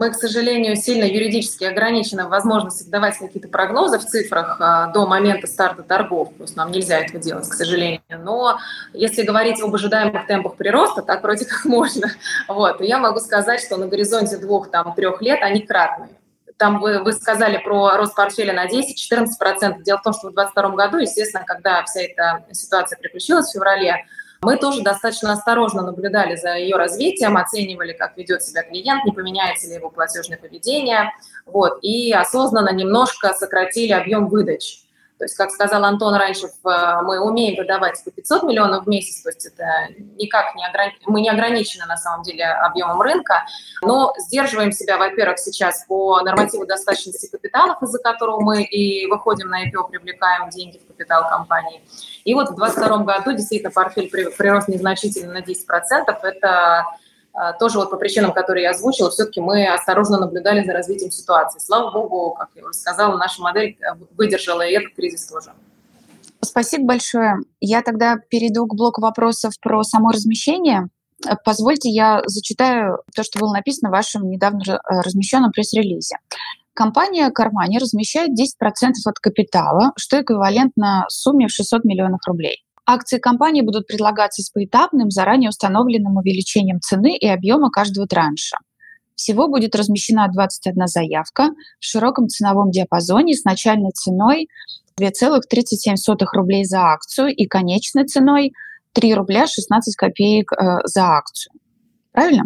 [0.00, 5.08] Мы, к сожалению, сильно юридически ограничены в возможности давать какие-то прогнозы в цифрах а, до
[5.08, 6.32] момента старта торгов.
[6.34, 8.00] Просто нам нельзя этого делать, к сожалению.
[8.08, 8.60] Но
[8.92, 12.12] если говорить об ожидаемых темпах прироста, так вроде как можно.
[12.46, 12.80] Вот.
[12.80, 16.10] я могу сказать, что на горизонте двух-трех лет они кратные.
[16.58, 19.82] Там вы, вы сказали про рост портфеля на 10-14%.
[19.82, 24.04] Дело в том, что в 2022 году, естественно, когда вся эта ситуация приключилась в феврале,
[24.40, 29.68] мы тоже достаточно осторожно наблюдали за ее развитием, оценивали, как ведет себя клиент, не поменяется
[29.68, 31.12] ли его платежное поведение,
[31.46, 34.82] вот, и осознанно немножко сократили объем выдач.
[35.18, 39.30] То есть, как сказал Антон раньше, мы умеем выдавать по 500 миллионов в месяц, то
[39.30, 39.64] есть это
[40.16, 40.92] никак не ограни...
[41.06, 43.44] мы не ограничены на самом деле объемом рынка,
[43.82, 49.66] но сдерживаем себя, во-первых, сейчас по нормативу достаточности капиталов, из-за которого мы и выходим на
[49.66, 51.82] IPO, привлекаем деньги в капитал компании.
[52.24, 55.54] И вот в 2022 году действительно портфель прирос незначительно на 10%.
[56.22, 56.86] Это
[57.58, 61.58] тоже вот по причинам, которые я озвучила, все-таки мы осторожно наблюдали за развитием ситуации.
[61.58, 65.52] Слава богу, как я уже сказала, наша модель э, выдержала и этот кризис тоже.
[66.40, 67.36] Спасибо большое.
[67.60, 70.88] Я тогда перейду к блоку вопросов про само размещение.
[71.26, 76.16] Э, позвольте, я зачитаю то, что было написано в вашем недавно э, размещенном пресс-релизе.
[76.74, 82.64] Компания Кармани размещает 10% от капитала, что эквивалентно сумме в 600 миллионов рублей.
[82.90, 88.56] Акции компании будут предлагаться с поэтапным, заранее установленным увеличением цены и объема каждого транша.
[89.14, 94.48] Всего будет размещена 21 заявка в широком ценовом диапазоне с начальной ценой
[94.98, 95.96] 2,37
[96.32, 98.54] рублей за акцию и конечной ценой
[98.92, 101.52] 3 рубля 16 копеек э, за акцию.
[102.12, 102.44] Правильно?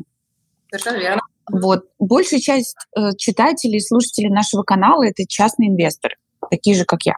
[0.72, 1.22] Совершенно верно.
[1.52, 1.84] Вот.
[2.00, 6.16] Большая часть э, читателей, слушателей нашего канала— это частные инвесторы,
[6.50, 7.14] такие же, как я.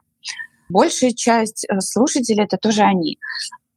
[0.68, 3.18] Большая часть э, слушателей— это тоже они.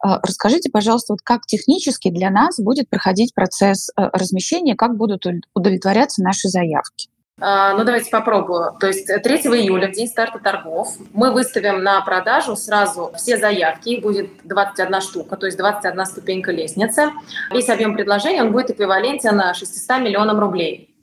[0.04, 5.26] Э, расскажите, пожалуйста, вот как технически для нас будет проходить процесс э, размещения, как будут
[5.54, 7.10] удовлетворяться наши заявки?
[7.40, 8.74] А, ну, давайте попробую.
[8.80, 13.90] То есть 3 июля, в день старта торгов, мы выставим на продажу сразу все заявки.
[13.90, 17.12] Их будет 21 штука, то есть 21 ступенька лестницы.
[17.52, 20.96] Весь объем предложения он будет эквивалентен 600 миллионам рублей.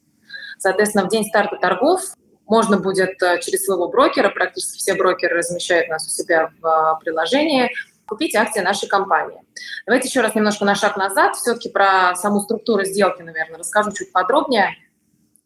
[0.58, 2.00] Соответственно, в день старта торгов
[2.46, 6.94] можно будет э, через своего брокера, практически все брокеры размещают нас у себя в а,
[6.96, 7.70] приложении,
[8.06, 9.40] купить акции нашей компании.
[9.86, 11.36] Давайте еще раз немножко на шаг назад.
[11.36, 14.76] Все-таки про саму структуру сделки, наверное, расскажу чуть подробнее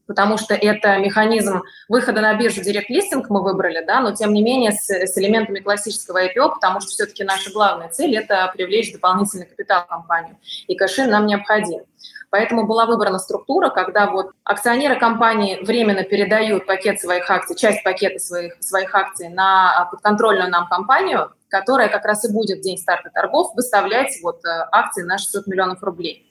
[0.09, 4.73] потому что это механизм выхода на биржу директ-листинг мы выбрали, да, но тем не менее
[4.73, 9.85] с, с элементами классического IPO, потому что все-таки наша главная цель– это привлечь дополнительный капитал
[9.85, 11.83] в компанию, и кэшин нам необходим.
[12.31, 18.19] Поэтому была выбрана структура, когда вот акционеры компании временно передают пакет своих акций, часть пакета
[18.19, 23.11] своих, своих акций на подконтрольную нам компанию, которая как раз и будет в день старта
[23.11, 26.31] торгов выставлять вот э, акции на 600 миллионов рублей.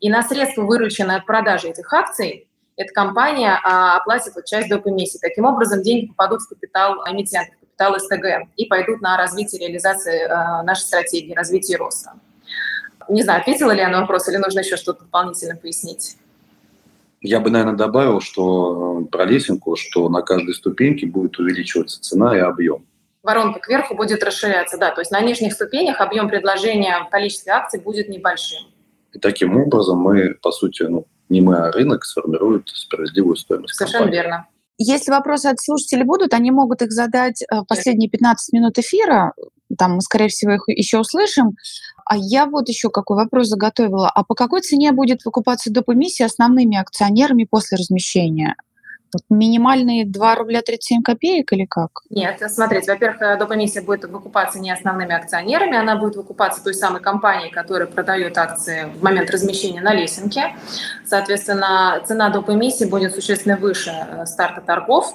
[0.00, 4.86] И на средства, вырученные от продажи этих акций, эта компания а, оплатит вот часть доп.
[4.86, 5.18] эмиссии.
[5.18, 10.22] Таким образом, деньги попадут в капитал эмитента, в капитал СТГ и пойдут на развитие реализации
[10.24, 12.12] а, нашей стратегии развития и роста.
[13.08, 16.16] Не знаю, ответила ли я на вопрос или нужно еще что-то дополнительно пояснить?
[17.20, 22.36] Я бы, наверное, добавил, что э, про лесенку, что на каждой ступеньке будет увеличиваться цена
[22.36, 22.86] и объем.
[23.22, 27.80] Воронка кверху будет расширяться, да, то есть на нижних ступенях объем предложения в количестве акций
[27.80, 28.68] будет небольшим.
[29.12, 33.74] И таким образом мы, по сути, ну, не мы, а рынок сформирует справедливую стоимость.
[33.74, 34.22] Совершенно компании.
[34.22, 34.46] верно.
[34.78, 39.32] Если вопросы от слушателей будут, они могут их задать в э, последние 15 минут эфира.
[39.76, 41.56] Там мы, скорее всего, их еще услышим.
[42.08, 44.08] А я вот еще какой вопрос заготовила.
[44.08, 45.90] А по какой цене будет выкупаться доп.
[45.90, 48.56] эмиссия основными акционерами после размещения?
[49.28, 52.00] Минимальные 2 рубля 37 копеек или как?
[52.08, 57.00] Нет, смотрите, во-первых, э, допомиссия будет выкупаться не основными акционерами, она будет выкупаться той самой
[57.00, 60.56] компанией, которая продает акции в момент размещения на лесенке.
[61.06, 62.50] Соответственно, цена доп.
[62.50, 65.14] эмиссии будет существенно выше э, старта торгов,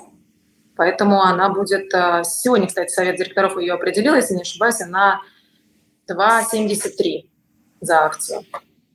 [0.75, 1.93] поэтому она будет...
[1.93, 5.21] Э, сегодня, кстати, совет директоров ее определил, если не ошибаюсь, на
[6.09, 7.29] 2,73
[7.81, 8.41] за акцию.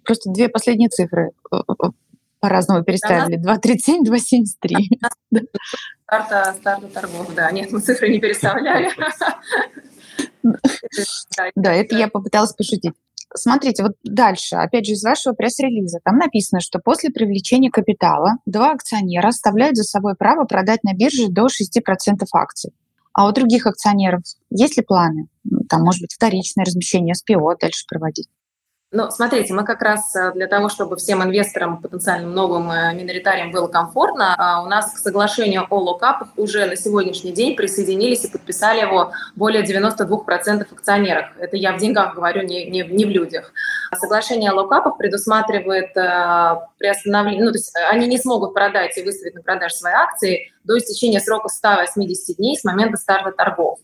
[0.05, 1.33] Просто две последние цифры
[2.41, 3.39] по-разному переставили.
[3.39, 5.43] 2,37, 2,73.
[6.05, 7.51] Старта, старта торгов, да.
[7.51, 8.91] Нет, мы цифры не переставляли.
[11.55, 12.95] Да, это я попыталась пошутить.
[13.35, 18.73] Смотрите, вот дальше, опять же, из вашего пресс-релиза, там написано, что после привлечения капитала два
[18.73, 22.73] акционера оставляют за собой право продать на бирже до 6% акций.
[23.19, 25.27] А у других акционеров есть ли планы?
[25.69, 28.29] Там, может быть, вторичное размещение СПО дальше проводить?
[28.91, 33.51] Ну, смотрите, мы как раз э, для того, чтобы всем инвесторам, потенциальным новым э, миноритариям
[33.51, 38.31] было комфортно, а, у нас к соглашению о локапах уже на сегодняшний день присоединились и
[38.31, 41.27] подписали его более 92% акционеров.
[41.39, 43.53] Это я в деньгах говорю, не, не, не в людях.
[43.95, 49.03] Соглашение о lock-up ах предусматривает э, приостановление, ну, то есть они не смогут продать и
[49.03, 53.81] выставить на продажу свои акции до истечения срока 180 дней с момента старта торгов.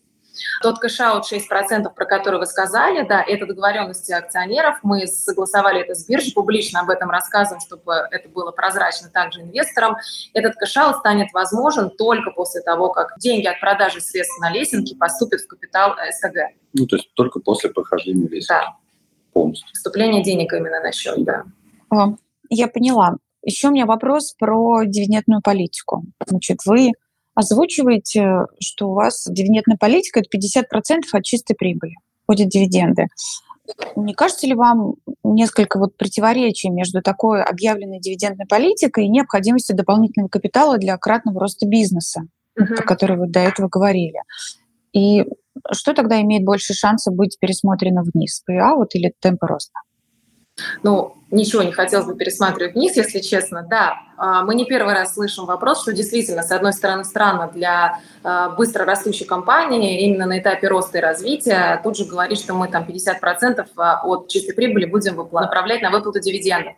[0.63, 4.79] Тот cash-out 6%, про который вы сказали, да, это договоренности акционеров.
[4.83, 9.97] Мы согласовали это с биржей, публично об этом рассказываем, чтобы это было прозрачно также инвесторам.
[10.33, 15.41] Этот cash-out станет возможен только после того, как деньги от продажи средств на лесенке поступят
[15.41, 16.57] в капитал СТГ.
[16.73, 18.49] Ну, то есть только после прохождения лесенки.
[18.49, 18.77] Да.
[19.33, 19.69] Полностью.
[19.73, 21.45] Вступление денег именно на счет, да.
[22.51, 23.17] Я поняла.
[23.43, 26.05] Еще у меня вопрос про дивидендную политику.
[26.27, 26.93] Значит, вы
[27.35, 33.09] озвучиваете, что у вас дивидендная политика– это 50% от чистой прибыли, входят дивиденды.
[33.97, 40.29] Не кажется ли вам несколько вот противоречий между такой объявленной дивидендной политикой и необходимостью дополнительного
[40.29, 42.27] капитала для кратного роста бизнеса,
[42.59, 42.81] uh-huh.
[42.81, 44.21] о котором вы до этого говорили?
[44.93, 45.25] И
[45.73, 49.81] что тогда имеет больше шансов быть пересмотрено вниз, ПИА вот или темпы роста?
[50.83, 53.67] Ну, ничего не хотелось бы пересматривать вниз, если честно.
[53.69, 58.01] Да, а, мы не первый раз слышим вопрос, что действительно, с одной стороны, странно для
[58.23, 62.69] а, быстро растущей компании именно на этапе роста и развития тут же говорить, что мы
[62.69, 66.75] там 50% а, от чистой прибыли будем направлять на выплату дивидендов.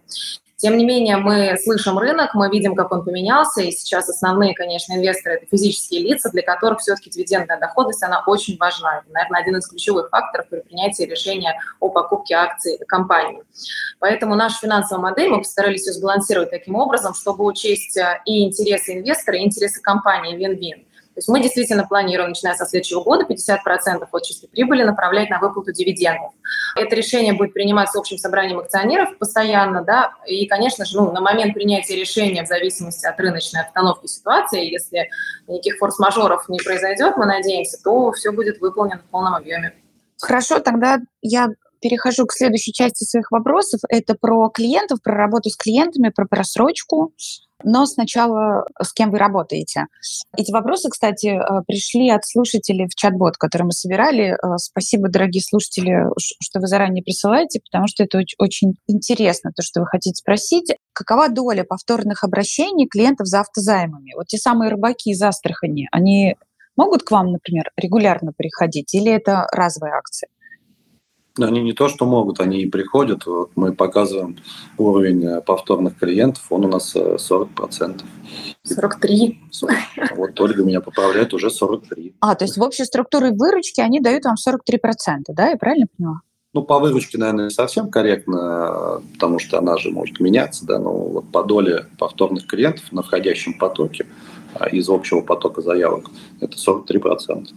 [0.56, 4.94] Тем не менее, мы слышим рынок, мы видим, как он поменялся, и сейчас основные, конечно,
[4.94, 9.00] инвесторы– это физические лица, для которых все-таки дивидендная доходность, она очень важна.
[9.00, 13.42] Это, наверное, один из ключевых факторов при принятии решения о покупке акций компании.
[13.98, 18.94] Поэтому наша финансовая модель, мы постарались ее сбалансировать таким образом, чтобы учесть э, и интересы
[18.94, 20.85] инвестора, и интересы компании вин-вин.
[21.18, 25.72] Есть мы действительно планируем, начиная со следующего года, 50% от чистой прибыли направлять на выплату
[25.72, 26.32] дивидендов.
[26.74, 31.54] Это решение будет приниматься общим собранием акционеров постоянно, да, и, конечно же, ну, на момент
[31.54, 35.08] принятия решения в зависимости от рыночной обстановки ситуации, если
[35.48, 39.74] никаких форс-мажоров не произойдет, мы надеемся, то все будет выполнено в полном объеме.
[40.20, 41.48] Хорошо, тогда я
[41.86, 43.80] перехожу к следующей части своих вопросов.
[43.88, 47.12] Это про клиентов, про работу с клиентами, про просрочку.
[47.64, 49.86] Но сначала с кем вы работаете.
[50.36, 54.32] Эти вопросы, кстати, э, пришли от слушателей в чат-бот, который мы собирали.
[54.32, 59.80] Э, спасибо, дорогие слушатели, что вы заранее присылаете, потому что это очень интересно, то, что
[59.80, 60.76] вы хотите спросить.
[60.92, 64.12] Какова доля повторных обращений клиентов за автозаймами?
[64.16, 66.36] Вот те самые рыбаки из Астрахани, они
[66.76, 70.28] могут к вам, например, регулярно приходить или это разовая акция?
[71.38, 73.26] Они не то, что могут, они и приходят.
[73.26, 74.38] Вот мы показываем
[74.78, 78.02] уровень э, повторных клиентов, он у нас 40%.
[78.64, 79.40] 43.
[79.50, 79.76] 40.
[80.16, 82.14] Вот Ольга меня поправляет, уже 43.
[82.20, 85.50] А, то есть в общей структуре выручки они дают вам 43%, да?
[85.50, 86.20] Я правильно поняла?
[86.56, 90.90] Ну, по выручке, наверное, не совсем корректно, потому что она же может меняться, да, но
[90.90, 94.06] вот по доле повторных клиентов на входящем потоке
[94.54, 96.10] а, из общего потока заявок
[96.40, 97.48] это 43%.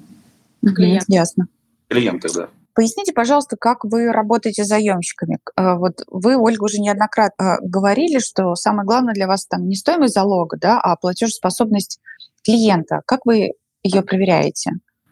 [0.75, 1.05] Клиент.
[1.07, 1.47] Ясно.
[1.87, 2.49] Клиенты, да.
[2.79, 5.39] Поясните, пожалуйста, как вы работаете с заемщиками?
[5.57, 9.75] Э, вот вы, Ольга, уже неоднократно э, говорили, что самое главное для вас там не
[9.75, 11.99] стоимость залога, да, а платежеспособность
[12.41, 13.01] клиента.
[13.05, 13.51] Как вы
[13.83, 14.71] ее проверяете?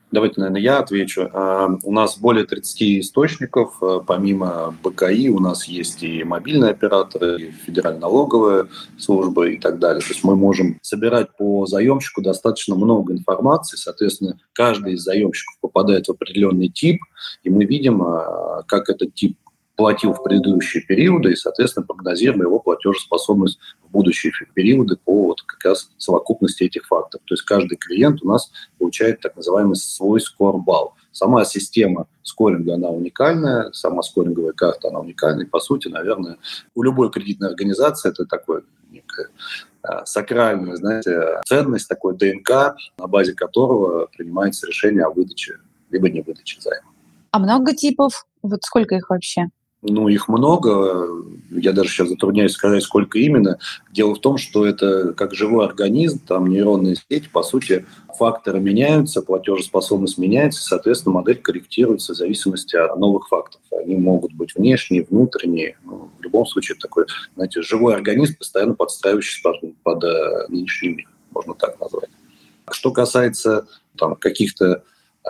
[0.09, 1.29] Давайте, наверное, я отвечу.
[1.33, 3.77] А, у нас более 30 источников.
[3.81, 9.79] А, помимо БКИ у нас есть и мобильные операторы, и федеральная налоговая служба и так
[9.79, 10.01] далее.
[10.01, 13.75] То есть мы можем собирать по заемщику достаточно много информации.
[13.75, 17.01] Соответственно, каждый из заемщиков попадает в определенный тип,
[17.43, 19.37] и мы видим, а, как этот тип
[19.77, 25.63] платил в предыдущие периоды, и, соответственно, прогнозируем его платежеспособность в будущие периоды по вот как
[25.63, 27.23] раз совокупности этих факторов.
[27.25, 30.95] То есть каждый клиент у нас получает так называемый свой скорбал.
[31.11, 35.45] Сама система скоринга, она уникальная, сама скоринговая карта, она уникальная.
[35.45, 36.37] И, по сути, наверное,
[36.73, 39.29] у любой кредитной организации это такое некое
[39.83, 45.59] а, сакральная, знаете, ценность, такой ДНК, на базе которого принимается решение о выдаче
[45.91, 46.89] либо не выдаче займа.
[47.31, 48.25] А много типов?
[48.41, 49.49] Вот сколько их вообще?
[49.89, 51.07] Ну, их много.
[51.49, 53.57] Я даже сейчас затрудняюсь сказать, сколько именно.
[53.91, 57.85] Дело в том, что это как живой организм, там нейронные сети, по сути,
[58.17, 63.65] факторы меняются, платежеспособность меняется, соответственно, модель корректируется в зависимости от новых факторов.
[63.71, 65.77] Они могут быть внешние, внутренние.
[65.85, 71.09] Ну, в любом случае, такой, знаете, живой организм, постоянно подстраивающийся под, под э, нынешний мир,
[71.31, 72.09] можно так назвать.
[72.71, 74.83] Что касается там, каких-то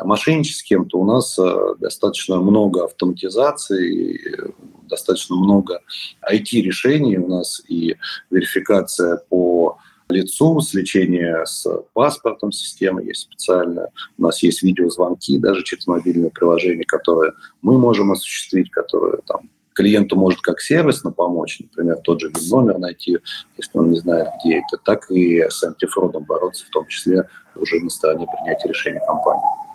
[0.04, 4.52] мошенничать то у нас э, достаточно много автоматизации,
[4.90, 5.82] достаточно много
[6.30, 7.96] IT-решений у нас и
[8.30, 9.78] верификация по
[10.10, 13.90] лицу, сличение с паспортом системы есть специальная.
[14.18, 20.16] У нас есть видеозвонки даже через мобильное приложение, которое мы можем осуществить, которое там клиенту
[20.16, 23.20] может как сервисно помочь, например, тот же номер найти,
[23.58, 27.80] если он не знает, где это, так и с антифродом бороться, в том числе уже
[27.80, 29.67] на стороне принятия решения компании.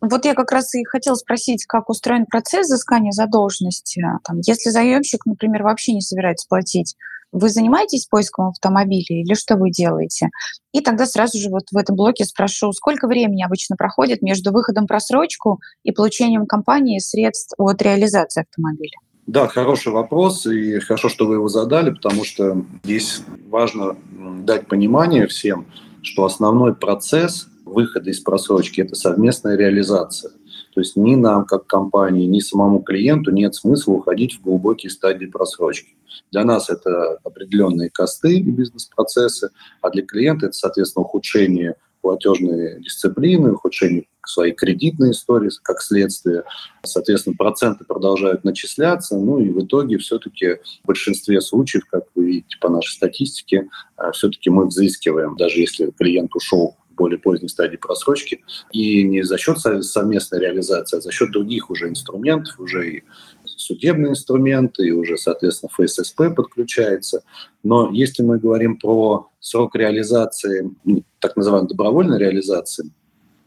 [0.00, 4.04] Вот я как раз и хотела спросить, как устроен процесс взыскания задолженности.
[4.24, 6.94] Там, если заемщик, например, вообще не собирается платить,
[7.32, 10.30] вы занимаетесь поиском автомобиля или что вы делаете?
[10.72, 14.86] И тогда сразу же вот в этом блоке спрошу, сколько времени обычно проходит между выходом
[14.86, 18.96] просрочку и получением компании средств от реализации автомобиля?
[19.26, 23.94] Да, хороший вопрос, и хорошо, что вы его задали, потому что здесь важно
[24.40, 25.66] дать понимание всем,
[26.02, 30.32] что основной процесс выхода из просрочки– это совместная реализация.
[30.74, 35.26] То есть ни нам, как компании, ни самому клиенту нет смысла уходить в глубокие стадии
[35.26, 35.94] просрочки.
[36.30, 39.50] Для нас это определенные косты и бизнес-процессы,
[39.80, 46.44] а для клиента это, соответственно, ухудшение платежной дисциплины, ухудшение своей кредитной истории как следствие.
[46.84, 52.56] Соответственно, проценты продолжают начисляться, ну и в итоге все-таки в большинстве случаев, как вы видите
[52.60, 58.44] по нашей статистике, э, все-таки мы взыскиваем, даже если клиент ушел более поздней стадии просрочки.
[58.72, 63.04] И не за счет совместной реализации, а за счет других уже инструментов, уже и
[63.44, 67.22] судебные инструменты, и уже, соответственно, ФССП подключается.
[67.62, 72.90] Но если мы говорим про срок реализации, ну, так называемой добровольной реализации,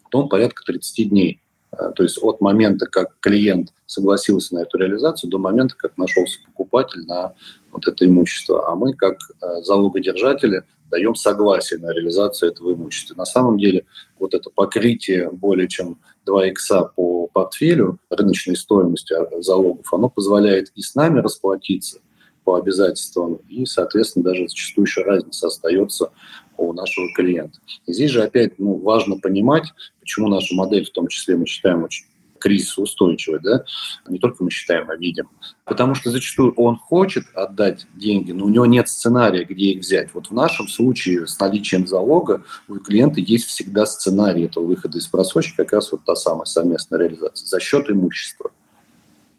[0.10, 1.41] то он порядка 30 дней.
[1.72, 6.39] А, то есть от момента, как клиент согласился на эту реализацию, до момента, как нашелся
[6.45, 7.34] покупатель на
[7.72, 8.70] вот это имущество.
[8.70, 13.15] А мы, как а, залогодержатели, даем согласие на реализацию этого имущества.
[13.15, 13.85] На самом деле
[14.19, 20.81] вот это покрытие более чем 2 икса по портфелю рыночной стоимости залогов, оно позволяет и
[20.81, 21.99] с нами расплатиться
[22.43, 26.11] по обязательствам, и, соответственно, даже зачастую еще разница остается
[26.57, 27.59] у нашего клиента.
[27.85, 31.83] И здесь же опять ну, важно понимать, почему наша модель, в том числе мы считаем
[31.83, 32.05] очень
[32.41, 33.63] кризисоустойчивой, да,
[34.07, 35.29] не только мы считаем, а видим.
[35.63, 40.13] Потому что зачастую он хочет отдать деньги, но у него нет сценария, где их взять.
[40.13, 45.07] Вот в нашем случае с наличием залога у клиента есть всегда сценарий этого выхода из
[45.07, 48.51] просрочки, как раз вот та самая совместная реализация за счет имущества.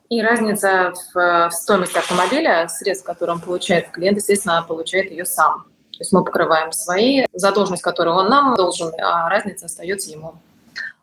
[0.08, 5.64] И разница в, в стоимости автомобиля, средств, которые он получает, клиент, естественно, получает ее сам.
[5.92, 10.34] То есть мы покрываем свои задолженность, которую он нам должен, а разница остается ему.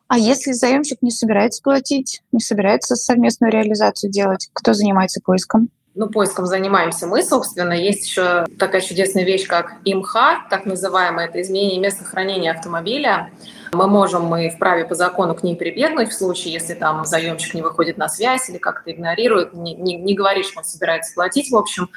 [0.10, 5.70] А если заемщик не собирается платить, не собирается совместную реализацию делать, кто занимается поиском?
[5.94, 7.74] Ну, поиском занимаемся мы, собственно.
[7.74, 13.32] Есть еще такая чудесная вещь, как ИМХА, так называемое, это изменение места хранения автомобиля.
[13.72, 17.62] Мы можем, мы вправе по закону к ней прибегнуть в случае, если там заемщик не
[17.62, 21.56] выходит на связь или как-то игнорирует, не, не, не говорит, что он собирается платить, в
[21.56, 21.90] общем.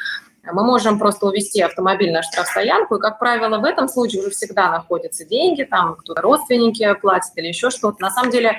[0.44, 4.70] Мы можем просто увести автомобиль на штрафстоянку, и, как правило, в этом случае уже всегда
[4.70, 8.00] находятся деньги, там кто-то родственники платят или еще что-то.
[8.00, 8.58] На самом деле,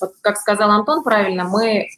[0.00, 1.88] вот, как сказал Антон правильно, мы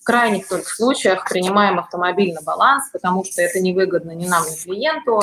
[0.00, 4.56] в крайних только случаях принимаем автомобиль на баланс, потому что это невыгодно ни нам, ни
[4.56, 5.22] клиенту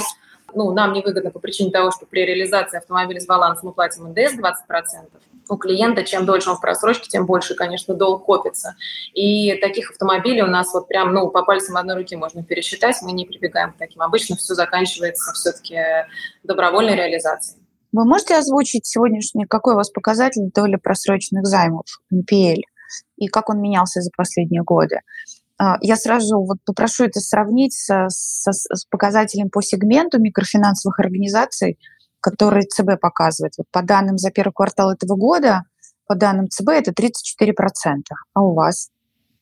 [0.57, 4.33] ну, нам невыгодно по причине того, что при реализации автомобиля с балансом мы платим НДС
[4.33, 5.07] 20%.
[5.49, 8.75] У клиента чем дольше он в просрочке, тем больше, конечно, долг копится.
[9.13, 13.13] И таких автомобилей у нас вот прям, ну, по пальцам одной руки можно пересчитать, мы
[13.13, 14.01] не прибегаем к таким.
[14.01, 15.77] Обычно все заканчивается все-таки
[16.43, 17.61] добровольной реализацией.
[17.93, 22.61] Вы можете озвучить сегодняшний, какой у вас показатель доли просроченных займов, NPL,
[23.17, 24.99] и как он менялся за последние годы?
[25.59, 31.79] А, я сразу вот попрошу это сравнить со, со, с показателем по сегменту микрофинансовых организаций,
[32.19, 33.53] который ЦБ показывает.
[33.57, 35.63] Вот по данным за первый квартал этого года,
[36.07, 38.01] по данным ЦБ, это 34%.
[38.33, 38.89] А у вас?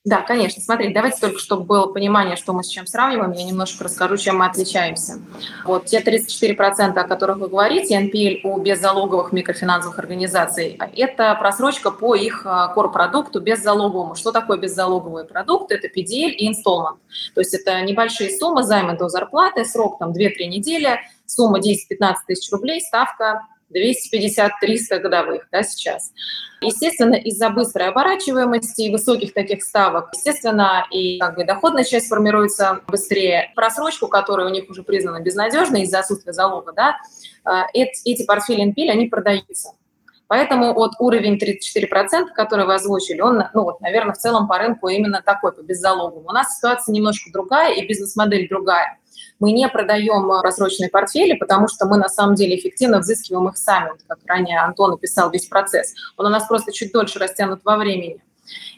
[0.06, 0.62] Да, конечно.
[0.62, 4.38] Смотрите, давайте только, чтобы было понимание, что мы с чем сравниваем, я немножко расскажу, чем
[4.38, 5.20] мы отличаемся.
[5.66, 12.14] Вот те 34%, о которых вы говорите, NPL у беззалоговых микрофинансовых организаций, это просрочка по
[12.14, 14.14] их а, корпродукту беззалоговому.
[14.14, 15.72] Что такое беззалоговый продукт?
[15.72, 17.00] Это PDL и инсталмент.
[17.34, 22.52] То есть это небольшие суммы, займы до зарплаты, срок там 2-3 недели, сумма 10-15 тысяч
[22.52, 23.42] рублей, ставка
[23.74, 26.12] 250-300 годовых да, сейчас.
[26.62, 32.82] Естественно, из-за быстрой оборачиваемости и высоких таких ставок, естественно, и как бы доходная часть формируется
[32.88, 33.52] быстрее.
[33.56, 36.98] Просрочку, которая у них уже признана безнадежной из-за отсутствия залога, да,
[37.74, 39.72] эти, эти портфели NPL, они продаются.
[40.28, 44.88] Поэтому вот уровень 34%, который вы озвучили, он, ну вот, наверное, в целом по рынку
[44.88, 46.28] именно такой, по беззалоговому.
[46.28, 48.98] У нас ситуация немножко другая и бизнес-модель другая.
[49.40, 53.92] Мы не продаем просроченные портфели, потому что мы на самом деле эффективно взыскиваем их сами.
[54.08, 55.94] Как ранее Антон описал весь процесс.
[56.18, 58.22] Он у нас просто чуть дольше растянут во времени.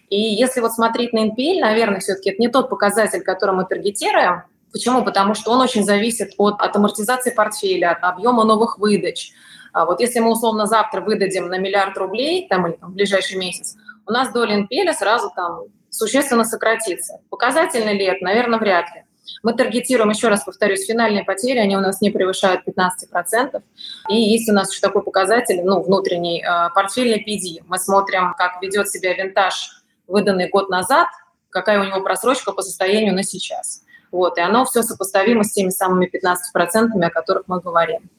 [0.10, 4.44] И если вот смотреть на NPL, наверное, все-таки это не тот показатель, который мы таргетируем.
[4.72, 5.04] Почему?
[5.04, 9.32] Потому что он очень зависит от, от амортизации портфеля, от объема новых выдач.
[9.74, 13.38] А вот если мы условно завтра выдадим на миллиард рублей, там, или там, в ближайший
[13.38, 13.76] месяц,
[14.06, 17.20] у нас доля NPL сразу там существенно сократится.
[17.30, 18.24] Показательно ли это?
[18.24, 19.04] Наверное, вряд ли.
[19.44, 23.62] Мы таргетируем, еще раз повторюсь, финальные потери, они у нас не превышают 15%.
[24.10, 27.64] И есть у нас еще такой показатель, ну, внутренний, э, портфельный PD.
[27.68, 31.08] Мы смотрим, как ведет себя винтаж, выданный год назад,
[31.50, 33.84] какая у него просрочка по состоянию на сейчас.
[34.12, 38.10] Вот, и оно все сопоставимо с теми самыми 15%, о которых мы говорим.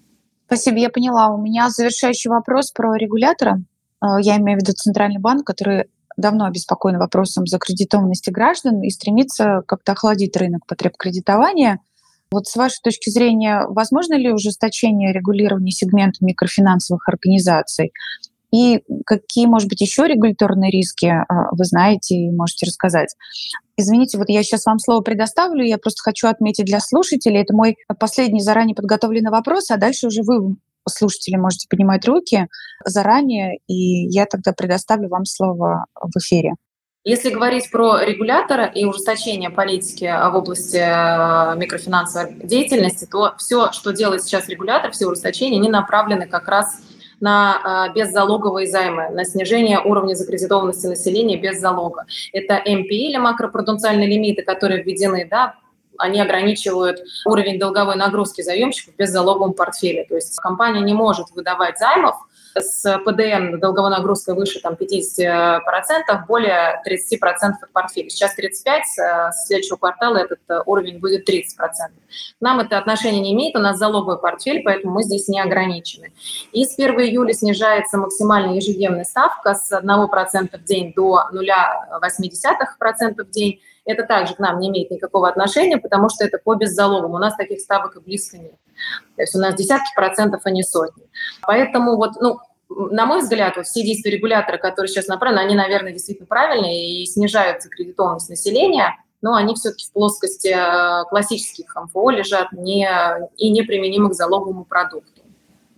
[0.47, 1.29] Спасибо, я поняла.
[1.29, 3.61] У меня завершающий вопрос про регулятора.
[4.03, 5.87] Э, я имею в виду Центральный банк, который
[6.19, 11.81] давно обеспокоен вопросом закредитованности граждан и стремится как-то охладить рынок потреб кредитования.
[12.31, 17.93] Вот с вашей точки зрения, возможно ли ужесточение регулирования сегмента микрофинансовых организаций?
[18.53, 23.15] И какие, может быть, еще регуляторные риски а, вы знаете и можете рассказать?
[23.77, 27.77] Извините, вот я сейчас вам слово предоставлю, я просто хочу отметить для слушателей, это мой
[28.01, 30.57] последний заранее подготовленный вопрос, а дальше уже вы
[30.89, 32.49] слушатели можете поднимать руки
[32.85, 36.55] заранее, и я тогда предоставлю вам слово в эфире.
[37.05, 43.93] Если говорить про регулятора и ужесточение политики в области э, микрофинансовой деятельности, то все, что
[43.93, 46.83] делает сейчас регулятор, все ужесточения, они направлены как раз
[47.21, 52.05] на э, беззалоговые займы, на снижение уровня закредитованности населения без залога.
[52.33, 55.55] Это МПЛ, макропруденциальные лимиты, которые введены да,
[55.99, 60.05] они ограничивают уровень долговой нагрузки заемщиков без залоговом портфеля.
[60.09, 62.17] То есть компания не может выдавать займов
[62.55, 65.61] с ПДН долговой нагрузкой выше там, 50%,
[66.27, 68.09] более 30% от портфеля.
[68.09, 71.43] Сейчас 35%, э, с следующего квартала этот э, уровень будет 30%.
[72.41, 76.13] Нам это отношение не имеет, у нас залоговый портфель, поэтому мы здесь не ограничены.
[76.53, 83.31] И с 1 июля снижается максимальная ежедневная ставка с 1% в день до 0,8% в
[83.31, 87.15] день это также к нам не имеет никакого отношения, потому что это по беззалогам.
[87.15, 88.55] У нас таких ставок и близко нет.
[89.17, 91.05] То есть у нас десятки процентов, а не сотни.
[91.47, 95.93] Поэтому вот, ну, на мой взгляд, вот все действия регулятора, которые сейчас направлены, они, наверное,
[95.93, 102.53] действительно правильные и снижают закредитованность населения, но они все-таки в плоскости э, классических МФО лежат
[102.53, 102.87] не,
[103.39, 105.18] и неприменимы к залоговому продукту.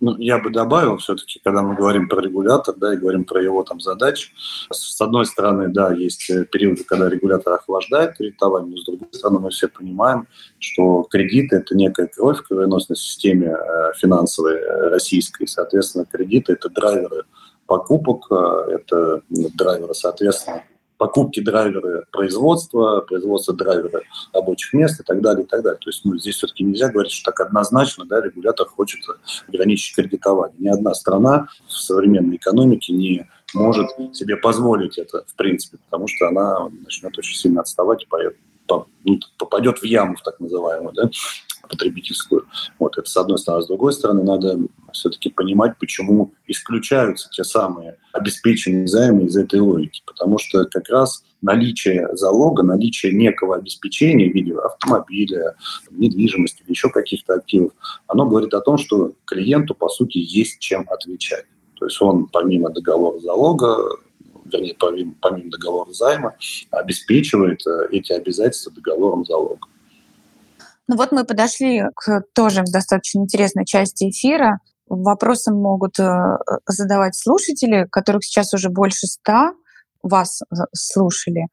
[0.01, 3.63] Ну, я бы добавил все-таки, когда мы говорим про регулятор, да, и говорим про его
[3.63, 4.33] там задачи,
[4.71, 9.41] с одной стороны, да, есть э, периоды, когда регулятор охлаждает кредитование, но с другой стороны,
[9.41, 10.27] мы все понимаем,
[10.59, 16.71] что кредиты– это некая кровь в кровеносной системе э, финансовой э, российской, соответственно, кредиты– это
[16.71, 17.25] драйверы
[17.67, 20.65] покупок, это драйверы, соответственно,
[21.01, 24.03] покупки драйверы производства, производство драйвера
[24.35, 25.79] рабочих мест и так далее, и так далее.
[25.81, 29.01] То есть ну, здесь все-таки нельзя говорить, что так однозначно да, регулятор хочет
[29.49, 30.55] ограничить кредитование.
[30.59, 36.29] Ни одна страна в современной экономике не может себе позволить это, в принципе, потому что
[36.29, 38.07] она начнет очень сильно отставать и
[39.05, 41.11] ну, попадет в яму, так называемую, да,
[41.71, 42.47] потребительскую.
[42.79, 43.63] Вот это с одной стороны.
[43.63, 44.59] С другой стороны, надо
[44.93, 50.03] все-таки понимать, почему исключаются те самые обеспеченные займы из этой логики.
[50.05, 55.55] Потому что как раз наличие залога, наличие некого обеспечения в виде автомобиля,
[55.91, 57.73] недвижимости или еще каких-то активов,
[58.07, 61.47] оно говорит о том, что клиенту, по сути, есть чем отвечать.
[61.79, 63.97] То есть он помимо договора залога
[64.53, 66.35] вернее, помимо, помимо договора займа,
[66.71, 69.69] обеспечивает э, эти обязательства договором залога.
[70.91, 74.59] Ну вот мы подошли к тоже достаточно интересной части эфира.
[74.89, 76.37] Вопросы могут э,
[76.67, 79.53] задавать слушатели, которых сейчас уже больше ста
[80.03, 81.47] вас э, слушали.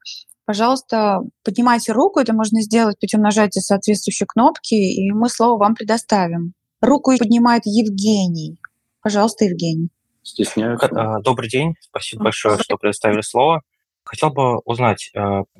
[0.44, 6.54] Пожалуйста, поднимайте руку, это можно сделать путем нажатия соответствующей кнопки, и мы слово вам предоставим.
[6.80, 8.58] Руку поднимает Евгений.
[9.02, 9.90] Пожалуйста, Евгений.
[10.24, 10.86] Стесняются.
[10.88, 13.62] Э, добрый день, спасибо большое, что предоставили слово.
[14.02, 15.12] Хотел бы узнать,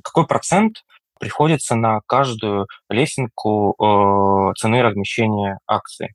[0.02, 0.78] какой процент
[1.18, 6.14] приходится на каждую лесенку э, цены размещения акций.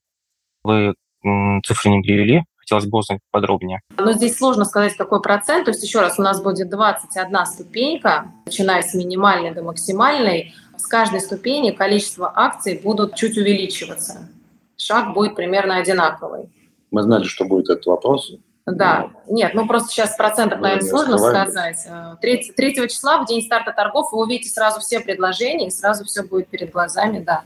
[0.63, 0.93] Вы
[1.23, 1.27] э,
[1.63, 3.81] цифры не привели, хотелось бы узнать подробнее.
[3.97, 5.65] Но здесь сложно сказать, какой процент.
[5.65, 10.53] То есть еще раз, у нас будет 21 ступенька, начиная с минимальной до максимальной.
[10.77, 14.29] С каждой ступени количество акций будут чуть увеличиваться.
[14.77, 16.49] Шаг будет примерно одинаковый.
[16.91, 18.33] Мы знали, что будет этот вопрос.
[18.65, 21.85] Да, нет, ну просто сейчас процентов, Мы наверное, сложно сказать.
[22.21, 26.23] 3, 3 числа, в день старта торгов, вы увидите сразу все предложения, и сразу все
[26.23, 27.43] будет перед глазами, да.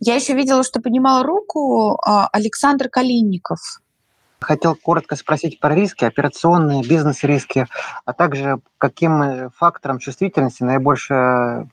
[0.00, 3.58] Я еще видела, что поднимал руку а, Александр Калинников.
[4.40, 7.66] Хотел коротко спросить про риски, операционные, бизнес-риски,
[8.06, 11.68] а также каким э, фактором чувствительности наибольшее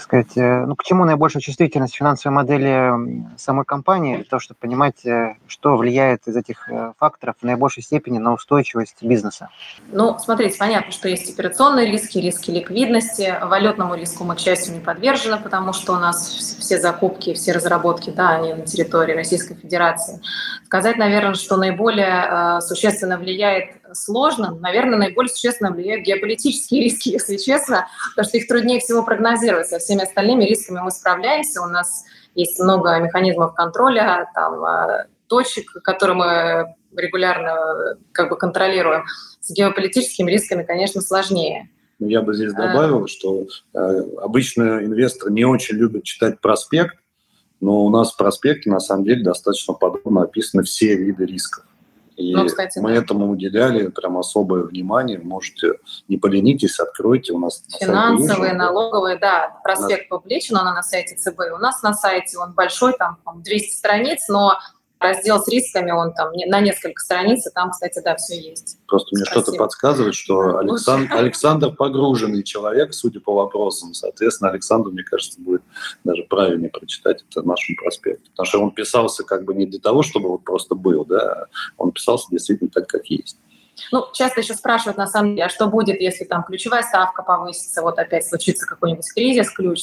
[0.00, 2.92] сказать, э, ну, к чему наибольшая чувствительность финансовой модели
[3.36, 8.18] самой компании, то, чтобы понимать, э, что влияет из этих э, факторов в наибольшей степени
[8.18, 9.48] на устойчивость бизнеса?
[9.92, 13.34] Ну, смотрите, понятно, что есть операционные риски, риски ликвидности.
[13.42, 18.10] Валютному риску мы, к счастью, не подвержены, потому что у нас все закупки, все разработки,
[18.10, 20.20] да, они на территории Российской Федерации.
[20.64, 24.54] Сказать, наверное, что наиболее существенно влияет сложно.
[24.54, 29.68] Наверное, наиболее существенно влияют геополитические риски, если честно, потому что их труднее всего прогнозировать.
[29.68, 31.62] Со всеми остальными рисками мы справляемся.
[31.62, 39.04] У нас есть много механизмов контроля, там, а, точек, которые мы регулярно как бы контролируем.
[39.40, 41.70] С геополитическими рисками, конечно, сложнее.
[41.98, 42.68] Ну, я бы здесь а.
[42.68, 43.78] добавил, что э,
[44.22, 46.96] обычно инвесторы не очень любят читать проспект,
[47.60, 51.64] но у нас в проспекте на самом деле достаточно подробно описаны все виды рисков.
[52.20, 52.96] И ну, кстати, мы да.
[52.96, 55.18] этому уделяли прям особое внимание.
[55.18, 55.74] Можете,
[56.08, 59.58] не поленитесь, откройте у нас Финансовые, налоговые, да.
[59.64, 60.20] Проспект нас...
[60.20, 61.40] публичен, он на сайте ЦБ.
[61.54, 64.58] У нас на сайте он большой, там 200 страниц, но
[65.00, 68.78] раздел с рисками, он там на несколько страниц, и там, кстати, да, все есть.
[68.86, 73.94] Просто мне что-то подсказывает, что Александр, Александр погруженный человек, судя по вопросам.
[73.94, 75.62] Соответственно, Александру, мне кажется, будет
[76.04, 78.30] даже правильнее прочитать это в нашем проспекте.
[78.30, 81.46] Потому что он писался как бы не для того, чтобы вот просто был, да,
[81.78, 83.38] он писался действительно так, как есть.
[83.92, 87.80] Ну, часто еще спрашивают, на самом деле, а что будет, если там ключевая ставка повысится,
[87.80, 89.82] вот опять случится какой-нибудь кризис, ключ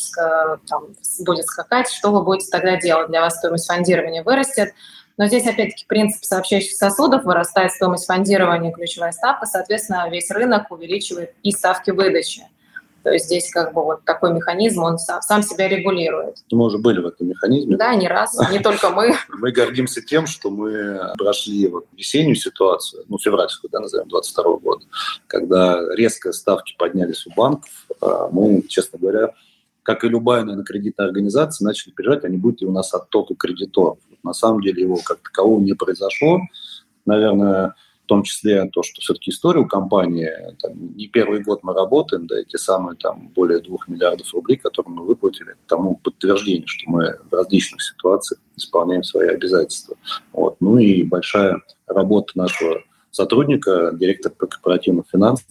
[0.68, 0.89] там,
[1.22, 3.09] будет скакать, что вы будете тогда делать?
[3.09, 4.74] Для вас стоимость фондирования вырастет,
[5.18, 11.34] но здесь, опять-таки, принцип сообщающих сосудов, вырастает стоимость фондирования, ключевая ставка, соответственно, весь рынок увеличивает
[11.43, 12.43] и ставки выдачи.
[13.07, 16.39] То есть здесь как бы вот такой механизм, он сам, сам себя регулирует.
[16.51, 17.78] Мы уже были в этом механизме.
[17.78, 19.15] Да, не раз, не только мы.
[19.30, 24.86] Мы гордимся тем, что мы прошли вот весеннюю ситуацию, ну, февральскую, да, назовем, 22 года,
[25.28, 27.70] когда резко ставки поднялись у банков.
[28.01, 29.30] А мы, честно говоря,
[29.88, 33.99] как и любая, наверное, кредитная организация, начали переживать, не будет ли у нас оттока кредиторов.
[34.21, 36.41] На самом деле его как такового не произошло.
[37.05, 37.73] Наверное,
[38.07, 40.29] том числе то, что все-таки история у компании,
[40.61, 44.93] там, не первый год мы работаем, да, эти самые там более двух миллиардов рублей, которые
[44.93, 49.95] мы выплатили, тому подтверждение, что мы в различных ситуациях исполняем свои обязательства.
[50.33, 50.57] Вот.
[50.59, 52.81] Ну и большая работа нашего
[53.11, 55.47] сотрудника, директора по корпоративным финансам,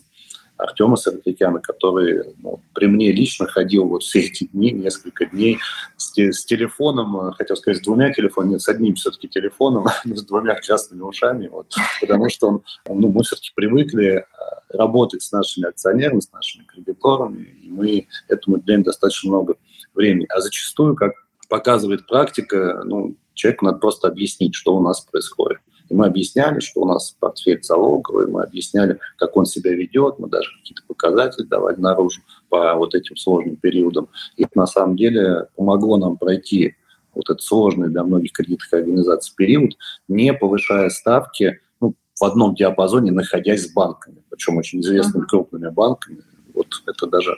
[0.56, 5.58] Артема Саркикяна, который ну, при мне лично ходил вот все эти дни, несколько дней
[5.96, 10.58] с, с телефоном, хотел сказать, с двумя телефонами, нет, с одним все-таки телефоном, с двумя
[10.60, 14.24] частными ушами, вот, потому что он, ну, мы все-таки привыкли э,
[14.70, 19.56] работать с нашими акционерами, с нашими кредиторами, и мы этому уделяем достаточно много
[19.94, 20.26] времени.
[20.30, 21.12] А зачастую, как
[21.48, 25.58] показывает практика, ну, человеку надо просто объяснить, что у нас происходит.
[25.88, 30.28] И мы объясняли, что у нас портфель залоговый, мы объясняли, как он себя ведет, мы
[30.28, 34.08] даже какие-то показатели давали наружу по вот этим сложным периодам.
[34.36, 36.74] И это на самом деле помогло нам пройти
[37.14, 39.72] вот этот сложный для многих кредитных организаций период,
[40.06, 46.22] не повышая ставки ну, в одном диапазоне, находясь с банками, причем очень известными крупными банками.
[46.54, 47.36] Вот это даже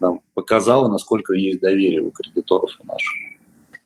[0.00, 3.37] нам показало, насколько есть доверие у кредиторов наших.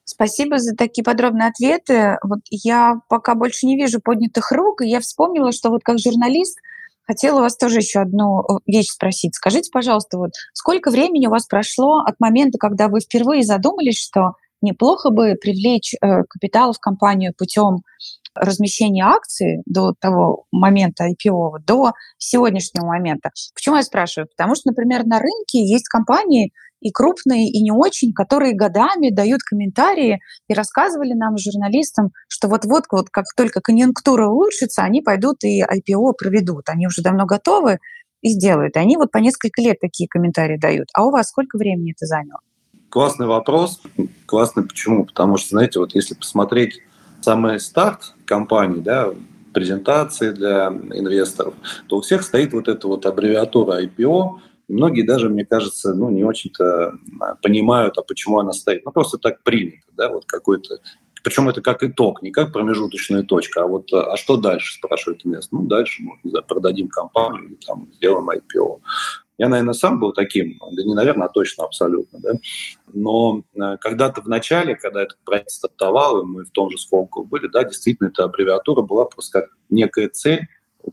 [0.04, 2.18] Спасибо за такие подробные ответы.
[2.24, 6.58] Вот я пока больше не вижу поднятых рук, и я вспомнила, что вот как журналист
[7.06, 9.34] хотела вас тоже еще одну э, вещь спросить.
[9.34, 14.34] Скажите, пожалуйста, вот сколько времени у вас прошло от момента, когда вы впервые задумались, что
[14.60, 17.82] неплохо бы привлечь э, капитал в компанию путем
[18.34, 23.30] размещения акций до того момента IPO, до сегодняшнего момента.
[23.54, 24.28] Почему я спрашиваю?
[24.28, 26.52] Потому что, например, на рынке есть компании,
[26.82, 32.84] и крупные, и не очень, которые годами дают комментарии и рассказывали нам, журналистам, что вот-вот,
[32.90, 36.68] вот как только конъюнктура улучшится, они пойдут и IPO проведут.
[36.68, 37.78] Они уже давно готовы
[38.20, 38.76] и сделают.
[38.76, 40.88] И они вот по несколько лет такие комментарии дают.
[40.94, 42.40] А у вас сколько времени это заняло?
[42.88, 43.80] Классный вопрос.
[44.26, 45.04] Классный почему?
[45.06, 46.80] Потому что, знаете, вот если посмотреть
[47.20, 49.10] самый старт компании, да,
[49.52, 51.54] презентации для инвесторов,
[51.86, 54.40] то у всех стоит вот эта вот аббревиатура IPO,
[54.72, 58.84] многие даже, мне кажется, ну, не очень-то а, понимают, а почему она стоит.
[58.84, 60.80] Ну, просто так принято, да, вот какой-то
[61.22, 65.60] причем это как итог, не как промежуточная точка, а вот а что дальше, спрашивает инвестор.
[65.60, 68.80] Ну, дальше мы не знаю, продадим компанию или там сделаем IPO.
[69.38, 72.32] Я, наверное, сам был таким, да не, наверное, а точно абсолютно, да.
[72.92, 77.24] Но а, когда-то в начале, когда этот проект стартовал, и мы в том же Сколково
[77.24, 80.48] были, да, действительно, эта аббревиатура была просто как некая цель,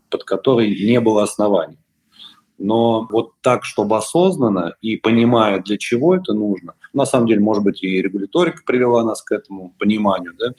[0.08, 1.78] под которой не было оснований
[2.60, 7.64] но вот так, чтобы осознанно и понимая, для чего это нужно, на самом деле, может
[7.64, 10.52] быть, и регуляторика привела нас к этому пониманию, да,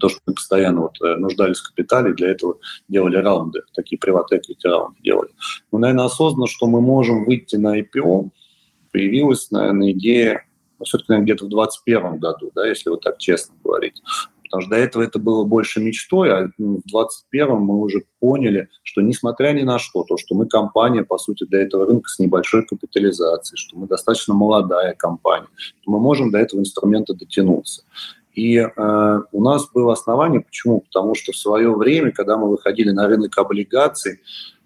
[0.00, 2.56] то, что мы постоянно вот э, нуждались в капитале, для этого
[2.88, 5.30] делали раунды, такие приватные раунды делали.
[5.70, 8.30] Но, наверное, осознанно, что мы можем выйти на IPO,
[8.90, 10.46] появилась, наверное, идея,
[10.78, 14.02] ну, все-таки, где-то в 2021 году, да, если вот так честно говорить.
[14.54, 18.68] Потому что до этого это было больше мечтой, а ну, в 2021 мы уже поняли,
[18.84, 22.20] что несмотря ни на что, то, что мы компания, по сути, для этого рынка с
[22.20, 25.48] небольшой капитализацией, что мы достаточно молодая компания,
[25.84, 27.82] то мы можем до этого инструмента дотянуться.
[28.34, 30.82] И э, у нас было основание, почему?
[30.82, 34.20] Потому что в свое время, когда мы выходили на рынок облигаций,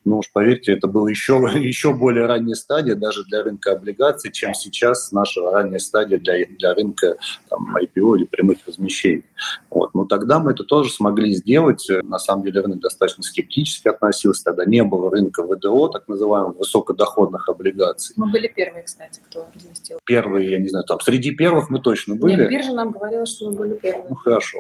[0.05, 4.55] ну уж поверьте, это была еще, еще более ранняя стадия даже для рынка облигаций, чем
[4.55, 7.16] сейчас наша ранняя стадия для, для рынка
[7.49, 9.24] там, IPO или прямых размещений.
[9.70, 9.94] Вот.
[9.94, 11.86] Но тогда мы это тоже смогли сделать.
[12.03, 14.44] На самом деле рынок достаточно скептически относился.
[14.44, 18.14] Тогда не было рынка ВДО, так называемых высокодоходных облигаций.
[18.16, 19.99] Мы были первые, кстати, кто разместил.
[20.05, 22.36] Первые, я не знаю, там среди первых мы точно были.
[22.36, 24.07] Нет, биржа нам говорила, что мы были первые.
[24.09, 24.59] Ну хорошо.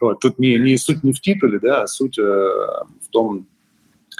[0.20, 3.46] Тут не, не суть не в титуле, да, а суть э, в том,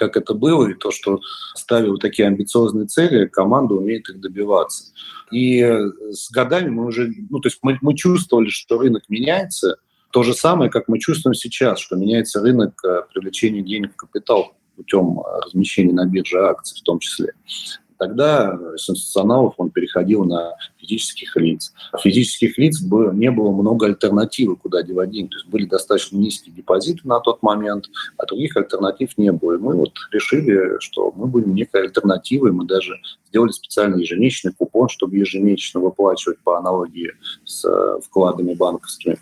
[0.01, 1.21] как это было, и то, что
[1.53, 4.91] ставил такие амбициозные цели, команда умеет их добиваться.
[5.31, 9.77] И э, с годами мы уже, ну, то есть мы, мы чувствовали, что рынок меняется,
[10.11, 14.55] то же самое, как мы чувствуем сейчас, что меняется рынок э, привлечения денег в капитал
[14.75, 17.33] путем э, размещения на бирже акций в том числе
[18.01, 21.71] тогда с институционалов он переходил на физических лиц.
[22.01, 25.29] Физических лиц не было много альтернативы, куда девать деньги.
[25.29, 29.53] То есть были достаточно низкие депозиты на тот момент, а других альтернатив не было.
[29.53, 32.51] И мы вот решили, что мы будем некой альтернативой.
[32.51, 37.11] Мы даже сделали специальный ежемесячный купон, чтобы ежемесячно выплачивать по аналогии
[37.45, 39.19] с э, вкладами банковскими.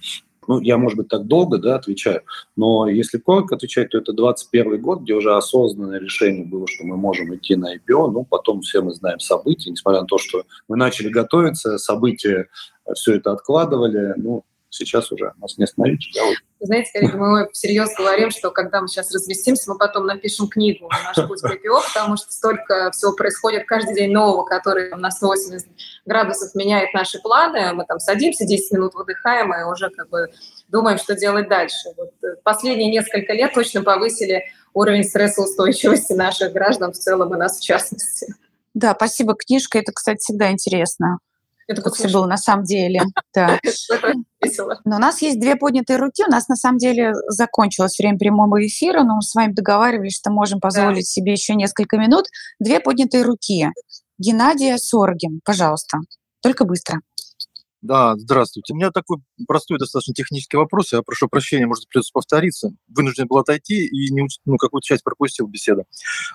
[0.50, 2.24] Ну, я, может быть, так долго да, отвечаю,
[2.56, 6.98] но если коротко отвечать, то это 21 год, где уже осознанное решение было, что мы
[6.98, 8.12] можем идти на IPO.
[8.12, 12.48] Ну, потом все мы знаем события, несмотря на то, что мы начали готовиться, события
[12.96, 14.16] все это откладывали.
[14.18, 16.10] Ну, сейчас уже нас не остановить.
[16.62, 21.16] Знаете, коллеги, мы всерьез говорим, что когда мы сейчас разместимся, мы потом напишем книгу «Наш
[21.28, 25.68] путь к IPO», потому что столько всего происходит каждый день нового, который на 180
[26.06, 27.74] градусов меняет наши планы.
[27.74, 30.28] Мы там садимся, 10 минут выдыхаем и уже как бы
[30.68, 31.94] думаем, что делать дальше.
[31.96, 34.44] Вот э, последние несколько лет точно повысили
[34.74, 38.34] уровень стрессоустойчивости наших граждан в целом и нас в частности.
[38.74, 39.34] Да, спасибо.
[39.36, 41.20] Книжка, это, кстати, всегда интересно.
[41.70, 43.02] Это как все было на самом деле.
[43.36, 43.60] Да.
[44.86, 46.24] Но у нас есть две поднятые руки.
[46.28, 50.32] У нас на самом деле закончилось время прямого эфира, но мы с вами договаривались, что
[50.32, 51.04] можем позволить да.
[51.04, 52.26] себе еще несколько минут.
[52.60, 53.70] Две поднятые руки.
[54.18, 56.00] Геннадия Соргин, пожалуйста.
[56.42, 57.02] Только быстро.
[57.82, 58.74] Да, здравствуйте.
[58.74, 60.92] У меня такой простой достаточно технический вопрос.
[60.92, 62.72] Я прошу прощения, может, придется повториться.
[62.88, 65.84] Вынужден был отойти и не, ну, какую-то часть пропустил беседы.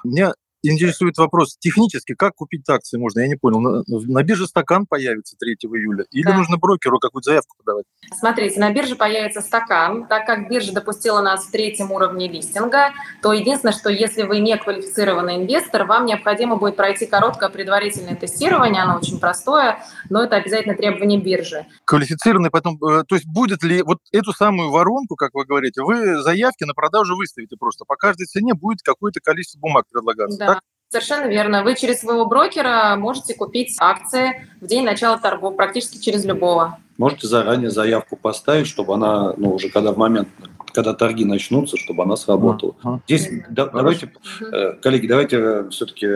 [0.05, 0.33] У меня
[0.73, 3.21] интересует вопрос технически, как купить акции можно?
[3.21, 3.61] Я не понял.
[3.61, 6.37] На, на бирже стакан появится 3 июля или да.
[6.37, 7.85] нужно брокеру какую-то заявку подавать?
[8.13, 10.07] Смотрите, на бирже появится стакан.
[10.07, 12.93] Так как биржа допустила нас в третьем уровне листинга,
[13.23, 18.83] то единственное, что если вы не квалифицированный инвестор, вам необходимо будет пройти короткое предварительное тестирование.
[18.83, 19.79] Оно очень простое,
[20.11, 21.67] но это обязательно требование биржи.
[21.85, 22.79] Квалифицированный потом...
[22.85, 26.75] Э, то есть будет ли вот эту самую воронку, как вы говорите, вы заявки на
[26.75, 27.85] продажу выставите просто.
[27.85, 30.39] По каждой цене будет какое-то количество бумаг предлагаться.
[30.39, 30.54] Да.
[30.89, 31.65] Совершенно верно.
[31.65, 36.79] Вы через своего брокера можете купить акции в день начала торгов, практически через любого.
[36.99, 40.29] Можете заранее заявку поставить, чтобы она, ну, уже когда в момент,
[40.73, 42.77] когда торги начнутся, чтобы она сработала.
[42.85, 43.01] Uh-huh.
[43.07, 44.81] Здесь да, давайте, uh-huh.
[44.81, 46.09] коллеги, давайте э, все-таки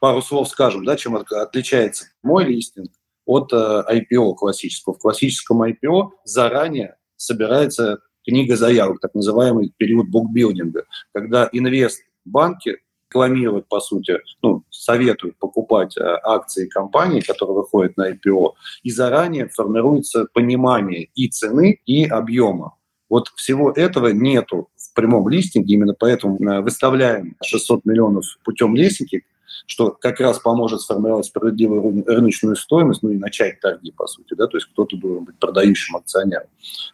[0.00, 2.90] пару слов скажем, да, чем отличается мой листинг
[3.24, 4.94] от IPO классического.
[4.94, 12.78] В классическом IPO заранее собирается книга заявок, так называемый период букбилдинга, когда инвест банки
[13.08, 18.52] рекламируют, по сути, ну, советуют покупать э, акции компании, которые выходят на IPO,
[18.82, 22.74] и заранее формируется понимание и цены, и объема.
[23.08, 29.24] Вот всего этого нету в прямом листинге, именно поэтому э, выставляем 600 миллионов путем лестники,
[29.66, 34.46] что как раз поможет сформировать справедливую рыночную стоимость, ну и начать торги, по сути, да,
[34.46, 36.48] то есть кто-то должен быть продающим акционером.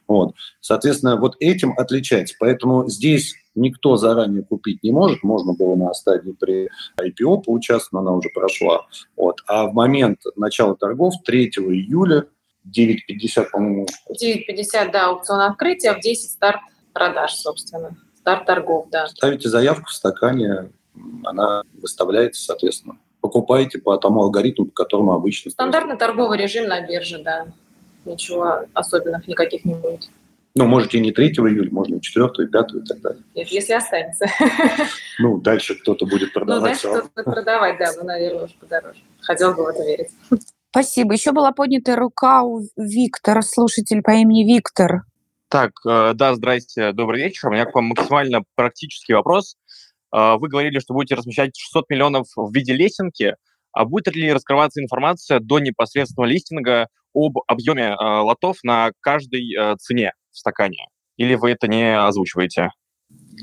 [0.07, 0.35] Вот.
[0.61, 2.35] Соответственно, вот этим отличается.
[2.39, 5.23] Поэтому здесь никто заранее купить не может.
[5.23, 6.69] Можно было на стадии при
[7.01, 8.87] IPO поучаствовать, но она уже прошла.
[9.17, 9.41] Вот.
[9.47, 12.27] А в момент начала торгов 3 июля
[12.67, 13.87] 9.50, по-моему.
[14.11, 16.61] 9.50, да, аукцион открытия, в 10 старт
[16.93, 17.97] продаж, собственно.
[18.17, 19.07] Старт торгов, да.
[19.09, 20.71] Ставите заявку в стакане,
[21.25, 22.97] она выставляется, соответственно.
[23.21, 25.51] Покупаете по тому алгоритму, по которому обычно.
[25.51, 27.47] Стандартный торговый режим на бирже, да.
[28.05, 30.11] Ничего особенных никаких не будет.
[30.57, 33.23] Ну, можете не 3 июля, можно и 4, и 5, и так далее.
[33.35, 34.27] Если останется.
[35.21, 36.61] Ну, дальше кто-то будет продавать.
[36.61, 38.99] Ну, дальше кто-то будет продавать, да, ну, наверное, уже подороже.
[39.21, 40.09] Хотел бы в это верить.
[40.71, 41.15] Спасибо.
[41.15, 45.05] Еще была поднята рука у Виктора, слушатель по имени Виктор.
[45.49, 47.49] Так, э, да, здрасте, добрый вечер.
[47.49, 49.57] У меня к вам максимально практический вопрос.
[50.15, 53.37] Э, вы говорили, что будете размещать 600 миллионов в виде лесенки.
[53.73, 60.13] А будет ли раскрываться информация до непосредственного листинга об объеме э, лотов на каждой цене?
[60.35, 60.89] в стакане?
[61.17, 62.71] Или вы это не озвучиваете?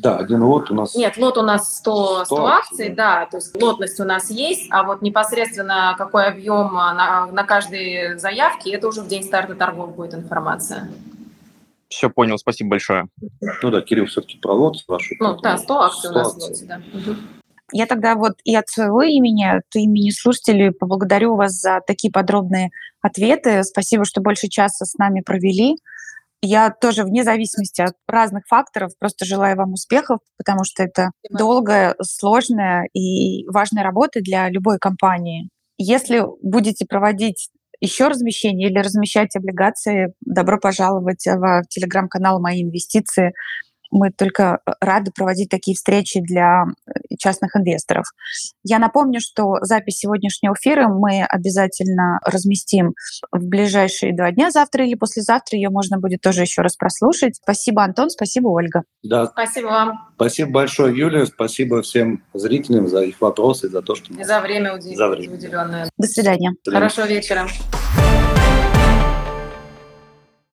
[0.01, 0.95] Да, один лот у нас...
[0.95, 4.67] Нет, лот у нас 100, 100, 100 акций, да, то есть лотность у нас есть,
[4.69, 9.95] а вот непосредственно какой объем на, на каждой заявке, это уже в день старта торгов
[9.95, 10.89] будет информация.
[11.91, 13.07] Все понял, спасибо большое.
[13.61, 15.19] Ну да, Кирилл, все-таки про лот спрашивает.
[15.19, 16.81] Ну да, 100 акций 100 у нас в лоте, да.
[16.93, 17.17] Угу.
[17.73, 22.69] Я тогда вот и от своего имени, от имени слушателей поблагодарю вас за такие подробные
[23.01, 23.63] ответы.
[23.63, 25.75] Спасибо, что больше часа с нами провели.
[26.41, 31.95] Я тоже вне зависимости от разных факторов просто желаю вам успехов, потому что это долгая,
[32.01, 35.49] сложная и важная работа для любой компании.
[35.77, 37.49] Если будете проводить
[37.81, 43.33] еще размещение или размещать облигации, добро пожаловать в телеграм-канал «Мои инвестиции»
[43.91, 48.05] мы только э, рады проводить такие встречи для э, частных инвесторов.
[48.63, 52.93] Я напомню, что запись сегодняшнего эфира мы обязательно разместим
[53.31, 55.57] в ближайшие два дня, завтра или послезавтра.
[55.57, 57.35] Ее можно будет тоже еще раз прослушать.
[57.35, 58.83] Спасибо, Антон, спасибо, Ольга.
[59.03, 59.27] Да.
[59.27, 60.09] Спасибо вам.
[60.15, 61.25] Спасибо большое, Юлия.
[61.25, 64.13] Спасибо всем зрителям за их вопросы, за то, что...
[64.13, 64.95] И за время, удел...
[64.95, 65.35] за время.
[65.35, 65.89] уделенное.
[65.97, 66.53] До свидания.
[66.65, 67.47] Хорошего вечера.